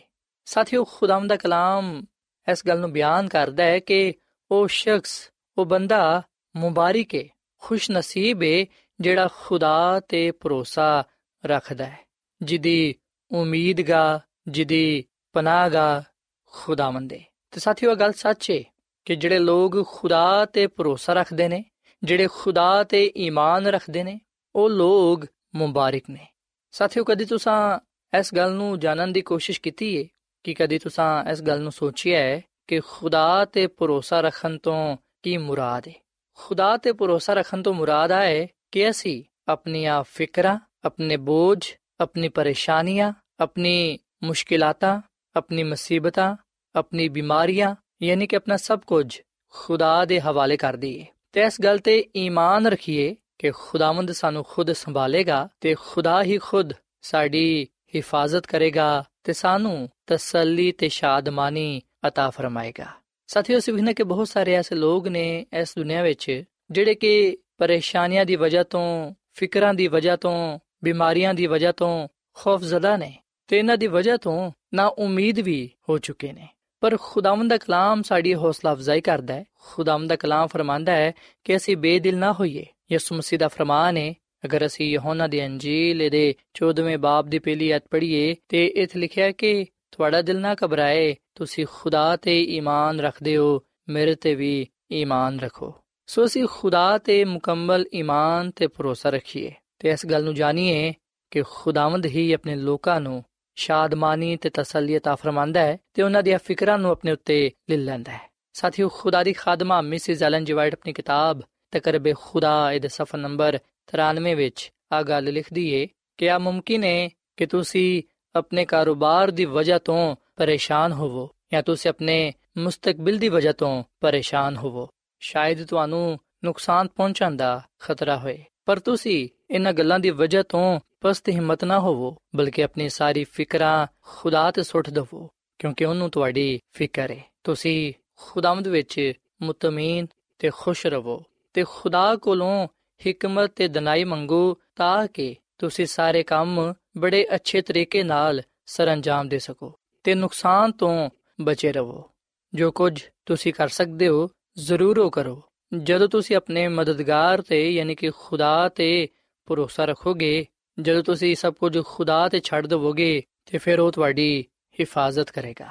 ਸਾਥੀਓ, 0.46 0.84
ਖੁਦਾਵੰਦ 0.84 1.30
ਦਾ 1.30 1.36
ਕਲਾਮ 1.36 2.06
ਇਸ 2.52 2.68
ਗੱਲ 2.68 2.80
ਨੂੰ 2.80 2.92
ਬਿਆਨ 2.92 3.28
ਕਰਦਾ 3.28 3.64
ਹੈ 3.64 3.80
ਕਿ 3.80 4.14
ਉਹ 4.52 4.68
ਸ਼ਖਸ, 4.68 5.30
ਉਹ 5.58 5.66
ਬੰਦਾ 5.66 6.22
ਮੁਬਾਰਕ 6.56 7.16
ਹੈ 7.16 7.24
ਖੁਸ਼ 7.58 7.92
ਨਸੀਬ 7.92 8.44
ਹੈ 8.44 8.66
ਜਿਹੜਾ 9.00 9.28
ਖੁਦਾ 9.36 10.00
ਤੇ 10.10 10.32
ਭਰੋਸਾ 10.32 11.04
ਰੱਖਦਾ 11.46 11.86
ਹੈ, 11.86 12.00
ਜਿਹਦੀ 12.42 12.96
ਉਮੀਦਗਾ 13.32 14.20
ਜਿਹਦੀ 14.48 15.04
ਪਨਾਹਗਾ 15.34 16.04
ਖੁਦਾਵੰਦ 16.46 17.14
ਹੈ 17.14 17.20
ਤੇ 17.52 17.60
ਸਾਥੀਓ 17.60 17.96
ਗੱਲ 17.96 18.12
ਸੱਚ 18.12 18.50
ਏ 18.50 18.64
ਕਿ 19.06 19.16
ਜਿਹੜੇ 19.16 19.40
ਲੋਕ 19.40 19.88
ਖੁਦਾ 19.88 20.46
ਤੇ 20.46 20.68
ਭਰੋਸਾ 20.68 21.14
ਰੱਖਦੇ 21.14 21.48
ਨੇ, 21.48 21.66
ਜਿਹੜੇ 22.04 22.28
ਖੁਦਾ 22.32 22.84
ਤੇ 22.84 23.12
ਈਮਾਨ 23.18 23.68
ਰੱਖਦੇ 23.68 24.04
ਨੇ, 24.04 24.20
ਉਹ 24.56 24.70
ਲੋਕ 24.70 25.26
ਮੁਬਾਰਕ 25.56 26.02
ਨੇ। 26.10 26.28
ਸਾਥੀਓ, 26.72 27.04
ਕਦੀ 27.04 27.26
ਤੁਸੀਂ 27.26 27.80
ਇਸ 28.20 28.36
ਗੱਲ 28.36 28.52
ਨੂੰ 28.52 28.80
ਜਾਣਨ 28.80 29.14
ਦੀ 29.14 29.22
ਕੋਸ਼ਿਸ਼ 29.22 29.62
ਕੀਤੀ 29.62 29.96
ਏ? 29.96 30.08
ਕਿ 30.44 30.54
ਕਦੀ 30.54 30.80
ਤੁਸੀਂ 30.80 31.32
ਇਸ 31.32 31.42
ਗੱਲ 31.42 31.62
ਨੂੰ 31.62 31.72
ਸੋਚਿਆ 31.72 32.20
ਹੈ 32.20 32.42
ਕਿ 32.68 32.80
ਖੁਦਾ 32.80 33.46
ਤੇ 33.46 33.68
ਭਰੋਸਾ 33.68 34.22
ਰੱਖਣ 34.22 34.58
ਤੋਂ 34.58 34.98
ਕੀ 35.24 35.38
ਮੁਰਾਦ 35.38 35.88
ਹੈ 35.88 35.94
ਖੁਦਾ 36.34 36.78
ਤੇ 36.78 36.92
ਭਰੋਸਾ 36.92 37.34
ਰੱਖਣ 37.34 37.62
ਤੋਂ 37.62 37.74
ਮੁਰਾਦ 37.74 38.12
ਆਏ 38.12 38.48
ਕਿ 38.72 38.90
ਅਸੀਂ 38.90 39.24
ਆਪਣੀਆਂ 39.48 40.04
ਫਿਕਰਾਂ, 40.04 40.60
ਆਪਣੇ 40.86 41.18
ਬੋਝ, 41.18 41.74
ਆਪਣੀ 42.00 42.30
ਪਰੇਸ਼ਾਨੀਆਂ 42.30 43.14
ਆਪਣੀ 43.41 43.99
ਮੁਸ਼ਕਿਲਾਤਾਂ 44.25 45.01
ਆਪਣੀ 45.37 45.63
ਮੁਸੀਬਤਾਂ 45.63 46.37
ਆਪਣੀ 46.75 47.09
ਬਿਮਾਰੀਆਂ 47.09 47.75
ਯਾਨੀ 48.03 48.27
ਕਿ 48.27 48.37
ਆਪਣਾ 48.37 48.57
ਸਭ 48.57 48.81
ਕੁਝ 48.87 49.21
ਖੁਦਾ 49.55 50.05
ਦੇ 50.05 50.21
ਹਵਾਲੇ 50.21 50.57
ਕਰ 50.57 50.77
ਦਈਏ 50.77 51.05
ਤੇ 51.33 51.43
ਇਸ 51.43 51.61
ਗੱਲ 51.61 51.79
ਤੇ 51.79 52.05
ਈਮਾਨ 52.17 52.67
ਰੱਖੀਏ 52.67 53.15
ਕਿ 53.39 53.51
ਖੁਦਾਵੰਦ 53.51 54.13
ਸਾਨੂੰ 54.13 54.45
ਖੁਦ 54.45 54.73
ਸੰਭਾਲੇਗਾ 54.73 55.49
ਤੇ 55.61 55.75
ਖੁਦਾ 55.75 56.23
ਹੀ 56.23 56.39
ਖੁਦ 56.39 56.73
ਸਾਡੀ 57.03 57.69
ਹਿਫਾਜ਼ਤ 57.95 58.47
ਕਰੇਗਾ 58.47 59.05
ਤੇ 59.25 59.33
ਸਾਨੂੰ 59.33 59.89
ਤਸੱਲੀ 60.07 60.73
ਤੇ 60.73 60.89
ਸ਼ਾਦਮਾਨੀ 60.89 61.83
عطا 62.07 62.31
ਫਰਮਾਏਗਾ 62.31 62.87
ਸਾਥੀਓ 63.29 63.59
ਸਿਵਹਨੇ 63.59 63.95
ਕਿ 63.95 64.03
ਬਹੁਤ 64.03 64.29
ਸਾਰੇ 64.29 64.55
ਐਸੇ 64.55 64.75
ਲੋਕ 64.75 65.09
ਨੇ 65.09 65.47
ਇਸ 65.61 65.75
ਦੁਨੀਆ 65.79 66.03
ਵਿੱਚ 66.03 66.43
ਜਿਹੜੇ 66.71 66.95
ਕਿ 66.95 67.37
ਪਰੇਸ਼ਾਨੀਆਂ 67.59 68.25
ਦੀ 68.25 68.37
ਵਜ੍ਹਾ 68.37 68.63
ਤੋਂ 68.63 69.15
ਫਿਕਰਾਂ 69.33 69.75
ਦੀ 69.75 69.89
ਵਜ੍ਹਾ 69.89 70.17
ਤੋਂ 70.17 70.59
ਬਿਮਾਰੀਆਂ 70.85 71.35
ਦੀ 71.35 71.47
ਵਜ੍ਹਾ 71.47 71.73
ਤੋਂ 71.73 72.09
ਖੌਫਜ਼ਦਾ 72.35 72.97
ਨੇ 72.97 73.15
ਤੇ 73.48 73.60
ਇਹਨਾਂ 73.60 73.78
ਦੀ 73.78 73.88
ਵਜ੍ਹਾ 73.88 74.18
ਤੋਂ 74.18 74.52
ਨਾ 74.74 74.86
ਉਮੀਦ 74.88 75.40
ਵੀ 75.40 75.72
ਹੋ 75.90 75.98
ਚੁੱਕੇ 75.98 76.34
ਨੇ। 76.34 76.48
ਪਰ 76.82 76.98
ਖੁਦਾਵੰਦ 77.02 77.50
ਦਾ 77.50 77.58
ਕਲਾਮ 77.58 78.02
ਸਾਡੀ 78.02 78.36
ਹੌਸਲਾ 78.36 78.72
ਅਫਜ਼ਾਈ 78.74 79.02
ਕਰਦਾ 79.02 79.34
ਹੈ। 79.34 79.46
ਖੁਦਾਵੰਦ 79.60 80.10
ਦਾ 80.10 80.16
ਕਲਾਮ 80.16 80.48
ਫਰਮਾਂਦਾ 80.48 80.92
ਹੈ 80.92 81.12
ਕਿ 81.44 81.56
ਅਸੀਂ 81.56 81.78
ਬੇਦਿਲ 81.78 82.18
ਨਾ 82.18 82.34
ਹੋਈਏ। 82.34 82.66
ਯਿਸੂ 82.92 83.16
ਮਸੀਹ 83.16 83.40
ਦਾ 83.40 83.48
ਫਰਮਾਨ 83.48 83.98
ਹੈ 83.98 84.14
ਅਗਰ 84.46 84.66
ਅਸੀਂ 84.66 84.90
ਯਹੋਨਾ 84.90 85.28
ਦੀ 85.28 85.46
ਅੰਜੀਲ 85.46 86.10
ਦੇ 86.10 86.36
14ਵੇਂ 86.54 86.98
ਬਾਬ 86.98 87.28
ਦੀ 87.28 87.40
ਪਹਿਲੀ 87.40 87.72
ਆਇਤ 87.72 87.84
ਪੜ੍ਹੀਏ 87.92 88.36
ਤੇ 88.50 88.68
ਇੱਥੇ 88.68 89.00
ਲਿਖਿਆ 89.00 89.32
ਕਿ 89.32 89.66
ਤੁਹਾਡਾ 89.92 90.22
ਦਿਲ 90.22 90.40
ਨਾ 90.40 90.56
ਘਬਰਾਏ, 90.66 91.16
ਤੁਸੀਂ 91.36 91.66
ਖੁਦਾ 91.74 92.16
ਤੇ 92.16 92.44
ਈਮਾਨ 92.44 93.00
ਰੱਖਦੇ 93.00 93.38
ਹੋ, 93.38 93.62
ਮੇਰੇ 93.90 94.16
ਤੇ 94.16 94.36
ਵੀ 94.36 94.68
ਈਮਾਨ 94.92 95.40
ਰੱਖੋ। 95.40 95.76
ਸੋ 96.08 96.26
ਅਸੀਂ 96.26 96.48
ਖੁਦਾ 96.52 96.98
ਤੇ 96.98 97.26
ਮੁਕੰਮਲ 97.26 97.86
ਈਮਾਨ 97.96 98.52
ਤੇ 98.52 98.68
ਭਰੋਸਾ 98.68 99.10
ਰੱਖੀਏ। 99.10 99.54
ਤੇ 99.80 99.90
ਇਸ 99.90 100.06
ਗੱਲ 100.06 100.24
ਨੂੰ 100.24 100.36
ਜਾਣੀਏ 100.36 100.94
ਕਿ 101.32 101.44
ਖੁਦਾਵੰਦ 101.50 102.06
ਹੀ 102.06 102.34
ਆਪਣੇ 102.34 102.56
ਲੋਕਾਂ 102.56 103.02
ਨੂੰ 103.02 103.24
ਸ਼ਾਦਮਾਨੀ 103.57 104.37
ਤੇ 104.37 104.51
ਤਸੱਲੀ 104.51 104.97
عطا 104.97 105.17
ਫਰਮਾਂਦਾ 105.17 105.61
ਹੈ 105.61 105.79
ਤੇ 105.95 106.03
ਉਹਨਾਂ 106.03 106.23
ਦੀਆਂ 106.23 106.39
ਫਿਕਰਾਂ 106.39 106.79
ਨੂੰ 106.79 106.91
ਆਪਣੇ 106.91 107.13
ਉੱਤੇ 107.13 107.51
ਲੈ 107.71 107.77
ਲੈਂਦਾ 107.77 108.13
ਹੈ 108.13 108.29
ਸਾਥੀਓ 108.55 108.89
ਖੁਦਾ 108.89 109.23
ਦੀ 109.23 109.33
ਖਾਦਮਾ 109.33 109.81
ਮਿਸਿਸ 109.81 110.23
ਐਲਨ 110.23 110.45
ਜੀ 110.45 110.53
ਵਾਈਟ 110.53 110.75
ਆਪਣੀ 110.75 110.93
ਕਿਤਾਬ 110.93 111.43
ਤਕਰਬ 111.73 112.13
ਖੁਦਾ 112.15 112.73
ਇਹਦੇ 112.73 112.89
ਸਫਾ 112.89 113.19
ਨੰਬਰ 113.19 113.59
93 113.97 114.35
ਵਿੱਚ 114.35 114.71
ਆ 114.93 115.03
ਗੱਲ 115.03 115.33
ਲਿਖਦੀ 115.33 115.69
ਏ 115.71 115.87
ਕਿ 116.19 116.31
ਆ 116.31 116.39
ਮੁਮਕਿਨ 116.39 116.85
ਹੈ 116.85 117.09
ਕਿ 117.37 117.47
ਤੁਸੀਂ 117.47 118.03
ਆਪਣੇ 118.35 118.65
ਕਾਰੋਬਾਰ 118.65 119.31
ਦੀ 119.31 119.45
ਵਜ੍ਹਾ 119.45 119.79
ਤੋਂ 119.79 120.17
ਪਰੇਸ਼ਾਨ 120.37 120.93
ਹੋਵੋ 120.93 121.29
ਜਾਂ 121.53 121.63
ਤੁਸੀਂ 121.63 121.89
ਆਪਣੇ 121.89 122.33
ਮੁਸਤਕਬਲ 122.59 123.19
ਦੀ 123.19 123.29
ਵਜ੍ਹਾ 123.29 123.53
ਤੋਂ 123.53 123.85
ਪਰੇਸ਼ਾਨ 124.01 124.57
ਹੋਵੋ 124.57 124.89
ਸ਼ਾਇਦ 125.23 125.65
ਤੁਹਾਨੂੰ 125.65 126.19
ਨੁਕਸਾਨ 126.45 126.89
ਪਹੁੰਚਣ 126.89 127.37
ਦਾ 127.37 127.61
ਖਤਰਾ 127.79 128.17
ਹੋਏ 128.17 128.39
ਪਰ 128.67 128.79
ਤੁਸੀਂ 128.79 129.29
ਇਹਨਾਂ 129.51 129.73
ਗੱਲਾਂ 129.73 129.99
ਦੀ 129.99 130.11
ਵਜ੍ਹਾ 130.11 130.43
ਤੋਂ 130.43 130.81
ਪਸਤ 131.02 131.30
ਹਿੰਮਤ 131.30 131.64
ਨਾ 131.64 131.80
ਹੋਵੋ, 131.80 132.16
ਬਲਕਿ 132.36 132.64
ਆਪਣੀ 132.64 132.90
ਸਾਰੀ 132.90 133.24
ਫਿਕਰਾਂ 133.24 133.88
ਖੁਦਾ 134.02 134.52
ਤੇ 134.52 134.64
ਸੁੱਟ 134.64 134.90
ਦਵੋ, 134.90 135.30
ਕਿਉਂਕਿ 135.60 135.86
ਉਹਨੂੰ 135.86 136.10
ਤੁਹਾਡੀ 136.10 136.60
ਫਿਕਰ 136.74 137.12
ਹੈ 137.12 137.24
ਤੁਸੀਂ 137.44 137.94
ਖੁਦਾਵੰਦ 138.18 138.68
ਵਿੱਚ 138.68 139.14
ਮੁਤਮੀਨ 139.42 140.08
ਤੇ 140.40 140.50
ਖੁਸ਼ 140.54 140.86
ਰਹੋ 140.88 141.24
ਤੇ 141.54 141.64
ਖੁਦਾ 141.70 142.16
ਕੋਲੋਂ 142.16 142.68
ਹਕਮਤ 143.02 143.52
ਤੇ 143.56 143.68
ਦਨਾਈ 143.68 144.04
ਮੰਗੋ 144.04 144.58
ਤਾਂ 144.76 145.08
ਕਿ 145.08 145.36
ਤੁਸੀਂ 145.58 145.86
ਸਾਰੇ 145.86 146.24
ਕੰਮ 146.24 146.74
ਬੜੇ 146.98 147.28
ਅੱਛੇ 147.36 147.62
ਤਰੀਕੇ 147.62 148.04
ਨਾਲ 148.04 148.42
ਸਰੰਜਾਮ 148.66 149.28
ਦੇ 149.28 149.40
ਸਕੋ 149.40 149.80
ਤੇ 150.04 150.16
ਨੁਕਸਾਨ 150.16 150.72
ਤੋਂ 150.72 151.10
ਬਚੇ 151.42 151.72
ਰਹੋ 151.72 152.10
ਜੋ 152.54 152.72
ਕੁਝ 152.72 153.04
ਤੁਸੀਂ 153.26 153.54
ਕਰ 153.54 153.68
ਸਕਦੇ 153.68 154.08
ਹੋ, 154.08 154.30
ਜ਼ਰੂਰ 154.58 155.00
ਉਹ 155.00 155.12
ਕਰੋ। 155.12 155.42
ਜਦੋਂ 155.78 156.08
ਤੁਸੀਂ 156.08 156.36
ਆਪਣੇ 156.36 156.68
ਮਦਦਗਾਰ 156.68 157.42
ਤੇ, 157.42 157.72
ਯਾਨੀ 157.72 157.96
ਕਿ 157.96 158.12
ਖੁਦਾ 158.18 158.70
ਤੇ 158.70 159.08
ਭਰੋਸਾ 159.46 159.86
ਰੱਖੋਗੇ 159.86 160.46
ਜਦੋਂ 160.80 161.04
ਤੁਸੀਂ 161.04 161.36
ਸਭ 161.36 161.54
ਕੁਝ 161.54 161.80
ਖੁਦਾ 161.86 162.30
ਤੇ 162.30 162.40
ਛੱਡ 162.40 162.68
ਦਵੋਗੇ, 162.68 163.24
ਤੇ 163.46 163.58
ਫਿਰ 163.58 163.80
ਉਹ 163.80 163.92
ਤੁਹਾਡੀ 163.92 164.46
ਹਿਫਾਜ਼ਤ 164.80 165.32
ਕਰੇਗਾ। 165.32 165.70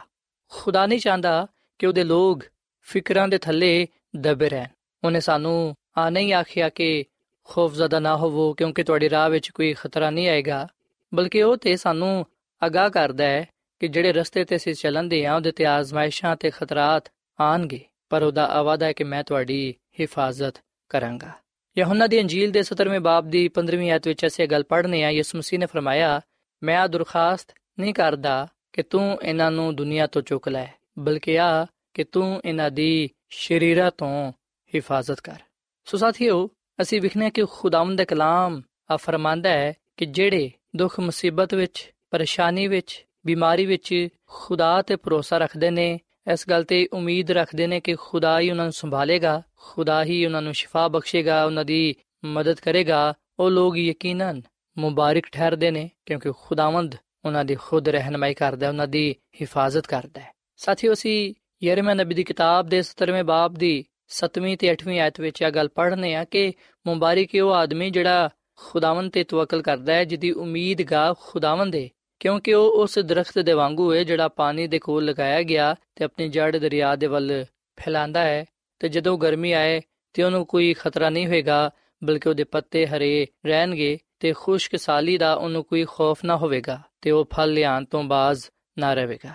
ਖੁਦਾ 0.48 0.86
ਨਹੀਂ 0.86 0.98
ਚਾਹੁੰਦਾ 0.98 1.46
ਕਿ 1.78 1.86
ਉਹਦੇ 1.86 2.04
ਲੋਕ 2.04 2.44
ਫਿਕਰਾਂ 2.80 3.28
ਦੇ 3.28 3.38
ਥੱਲੇ 3.38 3.88
ਦਬੇ 4.16 4.48
ਰਹਿਣ। 4.48 4.66
ਉਹਨੇ 5.04 5.20
ਸਾਨੂੰ 5.20 5.74
ਆ 5.98 6.10
ਨਹੀਂ 6.10 6.32
ਆਖਿਆ 6.32 6.68
ਕਿ 6.68 7.04
ਖੌਫਜ਼ਦਾ 7.44 8.00
ਨਾ 8.00 8.16
ਹੋਵੋ, 8.16 8.52
ਕਿਉਂਕਿ 8.52 8.82
ਤੁਹਾਡੀ 8.82 9.10
ਰਾਹ 9.10 9.30
ਵਿੱਚ 9.30 9.50
ਕੋਈ 9.50 9.74
ਖਤਰਾ 9.74 10.10
ਨਹੀਂ 10.10 10.28
ਆਏਗਾ, 10.28 10.68
ਬਲਕਿ 11.14 11.42
ਉਹ 11.42 11.56
ਤੇ 11.56 11.76
ਸਾਨੂੰ 11.76 12.26
ਅਗਾਹ 12.66 12.90
ਕਰਦਾ 12.90 13.24
ਹੈ 13.24 13.48
ਕਿ 13.80 13.88
ਜਿਹੜੇ 13.88 14.12
ਰਸਤੇ 14.12 14.44
ਤੇ 14.44 14.56
ਅਸੀਂ 14.56 14.74
ਚੱਲਦੇ 14.74 15.24
ਆਂ 15.24 15.34
ਉਹਦੇ 15.34 15.52
ਤੇ 15.52 15.66
ਆਜ਼ਮਾਇਸ਼ਾਂ 15.66 16.36
ਤੇ 16.36 16.50
ਖਤਰਾਤ 16.50 17.12
ਆਣਗੇ 17.40 17.80
ਪਰ 18.08 18.22
ਉਹਦਾ 18.22 18.46
ਆਵਾਦਾ 18.46 18.86
ਹੈ 18.86 18.92
ਕਿ 18.92 19.04
ਮੈਂ 19.04 19.24
ਤੁਹਾਡੀ 19.24 19.74
ਹਿਫਾਜ਼ਤ 20.00 20.54
ਕਰਾਂਗਾ। 20.88 21.39
ਯਹੋਨਾ 21.78 22.06
ਦੀ 22.06 22.20
ਅੰਜੀਲ 22.20 22.50
ਦੇ 22.50 22.60
17ਵੇਂ 22.60 23.00
ਬਾਬ 23.00 23.28
ਦੀ 23.28 23.50
15ਵੀਂ 23.54 23.90
ਆਇਤ 23.90 24.08
ਵਿੱਚ 24.08 24.26
ਅਸੀਂ 24.26 24.48
ਗੱਲ 24.48 24.62
ਪੜ੍ਹਨੇ 24.62 25.04
ਆ, 25.04 25.10
ਯਿਸੂ 25.10 25.38
ਮਸੀਹ 25.38 25.58
ਨੇ 25.58 25.66
ਫਰਮਾਇਆ, 25.66 26.20
ਮੈਂ 26.62 26.78
ਆ 26.78 26.86
ਦਰਖਾਸਤ 26.86 27.54
ਨਹੀਂ 27.78 27.94
ਕਰਦਾ 27.94 28.48
ਕਿ 28.72 28.82
ਤੂੰ 28.82 29.18
ਇਹਨਾਂ 29.22 29.50
ਨੂੰ 29.50 29.74
ਦੁਨੀਆ 29.76 30.06
ਤੋਂ 30.06 30.22
ਚੁੱਕ 30.22 30.48
ਲੈ, 30.48 30.66
ਬਲਕਿ 30.98 31.38
ਆ 31.38 31.66
ਕਿ 31.94 32.04
ਤੂੰ 32.04 32.40
ਇਹਨਾਂ 32.44 32.70
ਦੀ 32.70 33.10
ਸ਼ਰੀਰਾ 33.28 33.90
ਤੋਂ 33.90 34.32
ਹਿਫਾਜ਼ਤ 34.74 35.20
ਕਰ। 35.20 35.36
ਸੋ 35.84 35.96
ਸਾਥੀਓ, 35.96 36.50
ਅਸੀਂ 36.82 37.00
ਵਿਖਨੇ 37.00 37.30
ਕਿ 37.30 37.44
ਖੁਦਾਵੰਦ 37.50 37.98
ਦਾ 37.98 38.04
ਕਲਾਮ 38.04 38.62
ਆ 38.90 38.96
ਫਰਮਾਂਦਾ 38.96 39.50
ਹੈ 39.50 39.72
ਕਿ 39.96 40.06
ਜਿਹੜੇ 40.06 40.50
ਦੁੱਖ 40.76 41.00
ਮੁਸੀਬਤ 41.00 41.54
ਵਿੱਚ, 41.54 41.92
ਪਰੇਸ਼ਾਨੀ 42.10 42.66
ਵਿੱਚ, 42.66 43.06
ਬਿਮਾਰੀ 43.26 43.66
ਵਿੱਚ 43.66 44.08
ਖੁਦਾ 44.26 44.82
ਤੇ 44.82 44.96
ਭਰੋਸਾ 44.96 45.38
ਰੱਖਦੇ 45.38 45.70
ਨੇ 45.70 46.00
ਇਸ 46.32 46.48
ਗੱਲ 46.50 46.64
ਤੇ 46.64 46.88
ਉਮੀਦ 46.92 47.30
ਰੱਖਦੇ 47.30 47.66
ਨੇ 47.66 47.80
ਕਿ 47.80 47.96
ਖੁਦਾ 48.00 48.40
ਹੀ 48.40 48.50
ਉਹਨਾਂ 48.50 48.64
ਨੂੰ 48.64 48.72
ਸੰਭਾਲੇਗਾ, 48.72 49.42
ਖੁਦਾ 49.56 50.04
ਹੀ 50.04 50.24
ਉਹਨਾਂ 50.24 50.42
ਨੂੰ 50.42 50.54
ਸ਼ਿਫਾ 50.54 50.88
ਬਖਸ਼ੇਗਾ, 50.88 51.44
ਉਹਨਾਂ 51.44 51.64
ਦੀ 51.64 51.94
ਮਦਦ 52.24 52.60
ਕਰੇਗਾ। 52.60 53.14
ਉਹ 53.38 53.50
ਲੋਕ 53.50 53.76
ਯਕੀਨਨ 53.76 54.42
ਮੁਬਾਰਕ 54.78 55.24
ਠਹਿਰਦੇ 55.32 55.70
ਨੇ 55.70 55.90
ਕਿਉਂਕਿ 56.06 56.32
ਖੁਦਾਵੰਦ 56.40 56.96
ਉਹਨਾਂ 57.24 57.44
ਦੀ 57.44 57.54
ਖੁਦ 57.54 57.88
ਰਹਿਨਮਾਈ 57.88 58.34
ਕਰਦਾ 58.34 58.66
ਹੈ, 58.66 58.70
ਉਹਨਾਂ 58.70 58.86
ਦੀ 58.86 59.16
ਹਿਫਾਜ਼ਤ 59.40 59.86
ਕਰਦਾ 59.86 60.20
ਹੈ। 60.20 60.32
ਸਾਥੀਓ, 60.56 60.92
ਅਸੀਂ 60.92 61.34
ਯਰਮੀਆ 61.62 61.94
ਨਬੀ 61.94 62.14
ਦੀ 62.14 62.24
ਕਿਤਾਬ 62.24 62.68
ਦੇ 62.68 62.82
17ਵੇਂ 62.82 63.24
ਬਾਬ 63.24 63.54
ਦੀ 63.54 63.84
7ਵੀਂ 64.08 64.56
ਤੇ 64.56 64.72
8ਵੀਂ 64.72 65.00
ਆਇਤ 65.00 65.20
ਵਿੱਚ 65.20 65.42
ਇਹ 65.42 65.50
ਗੱਲ 65.50 65.68
ਪੜ੍ਹਨੇ 65.68 66.14
ਆ 66.14 66.24
ਕਿ 66.24 66.52
ਮੁਬਾਰਕ 66.86 67.34
ਹੈ 67.36 67.42
ਉਹ 67.42 67.54
ਆਦਮੀ 67.54 67.90
ਜਿਹੜਾ 67.90 68.30
ਖੁਦਾਵੰਦ 68.56 69.12
ਤੇ 69.12 69.24
ਤਵਕਲ 69.24 69.62
ਕਰਦਾ 69.62 69.92
ਹੈ, 69.92 70.04
ਜਿਹਦੀ 70.04 70.30
ਉਮੀਦਗਾ 70.30 71.14
ਖੁਦਾਵੰਦ 71.20 71.76
ਹੈ 71.76 71.88
ਕਿਉਂਕਿ 72.20 72.54
ਉਹ 72.54 72.72
ਉਸ 72.72 72.98
ਦਰਖਤ 72.98 73.38
ਦੇ 73.38 73.52
ਵਾਂਗੂ 73.52 73.94
ਹੈ 73.94 74.04
ਜਿਹੜਾ 74.04 74.28
ਪਾਣੀ 74.28 74.66
ਦੇ 74.66 74.78
ਕੋਲ 74.78 75.04
ਲਗਾਇਆ 75.04 75.42
ਗਿਆ 75.42 75.74
ਤੇ 75.96 76.04
ਆਪਣੀ 76.04 76.28
ਜੜ 76.28 76.56
ਦਰਿਆ 76.56 76.96
ਦੇ 76.96 77.06
ਵੱਲ 77.06 77.44
ਫੈਲਾਉਂਦਾ 77.76 78.20
ਹੈ 78.20 78.44
ਤੇ 78.78 78.88
ਜਦੋਂ 78.88 79.18
ਗਰਮੀ 79.18 79.52
ਆਏ 79.52 79.80
ਤੇ 80.12 80.22
ਉਹਨੂੰ 80.22 80.46
ਕੋਈ 80.46 80.72
ਖਤਰਾ 80.74 81.10
ਨਹੀਂ 81.10 81.26
ਹੋਏਗਾ, 81.26 81.70
ਬਲਕਿ 82.04 82.28
ਉਹਦੇ 82.28 82.44
ਪੱਤੇ 82.44 82.86
ਹਰੇ 82.86 83.26
ਰਹਿਣਗੇ 83.46 83.98
ਤੇ 84.20 84.32
ਖੁਸ਼ਕ 84.32 84.76
ਸਾਲੀ 84.76 85.18
ਦਾ 85.18 85.34
ਉਹਨੂੰ 85.34 85.64
ਕੋਈ 85.64 85.84
ਖੌਫ 85.84 86.24
ਨਾ 86.24 86.36
ਹੋਵੇਗਾ 86.36 86.80
ਤੇ 87.00 87.10
ਉਹ 87.10 87.28
ਫਲ 87.32 87.52
ਲਿਆਉਣ 87.52 87.84
ਤੋਂ 87.84 88.02
ਬਾਜ਼ 88.02 88.44
ਨਾ 88.78 88.94
ਰਹੇਗਾ। 88.94 89.34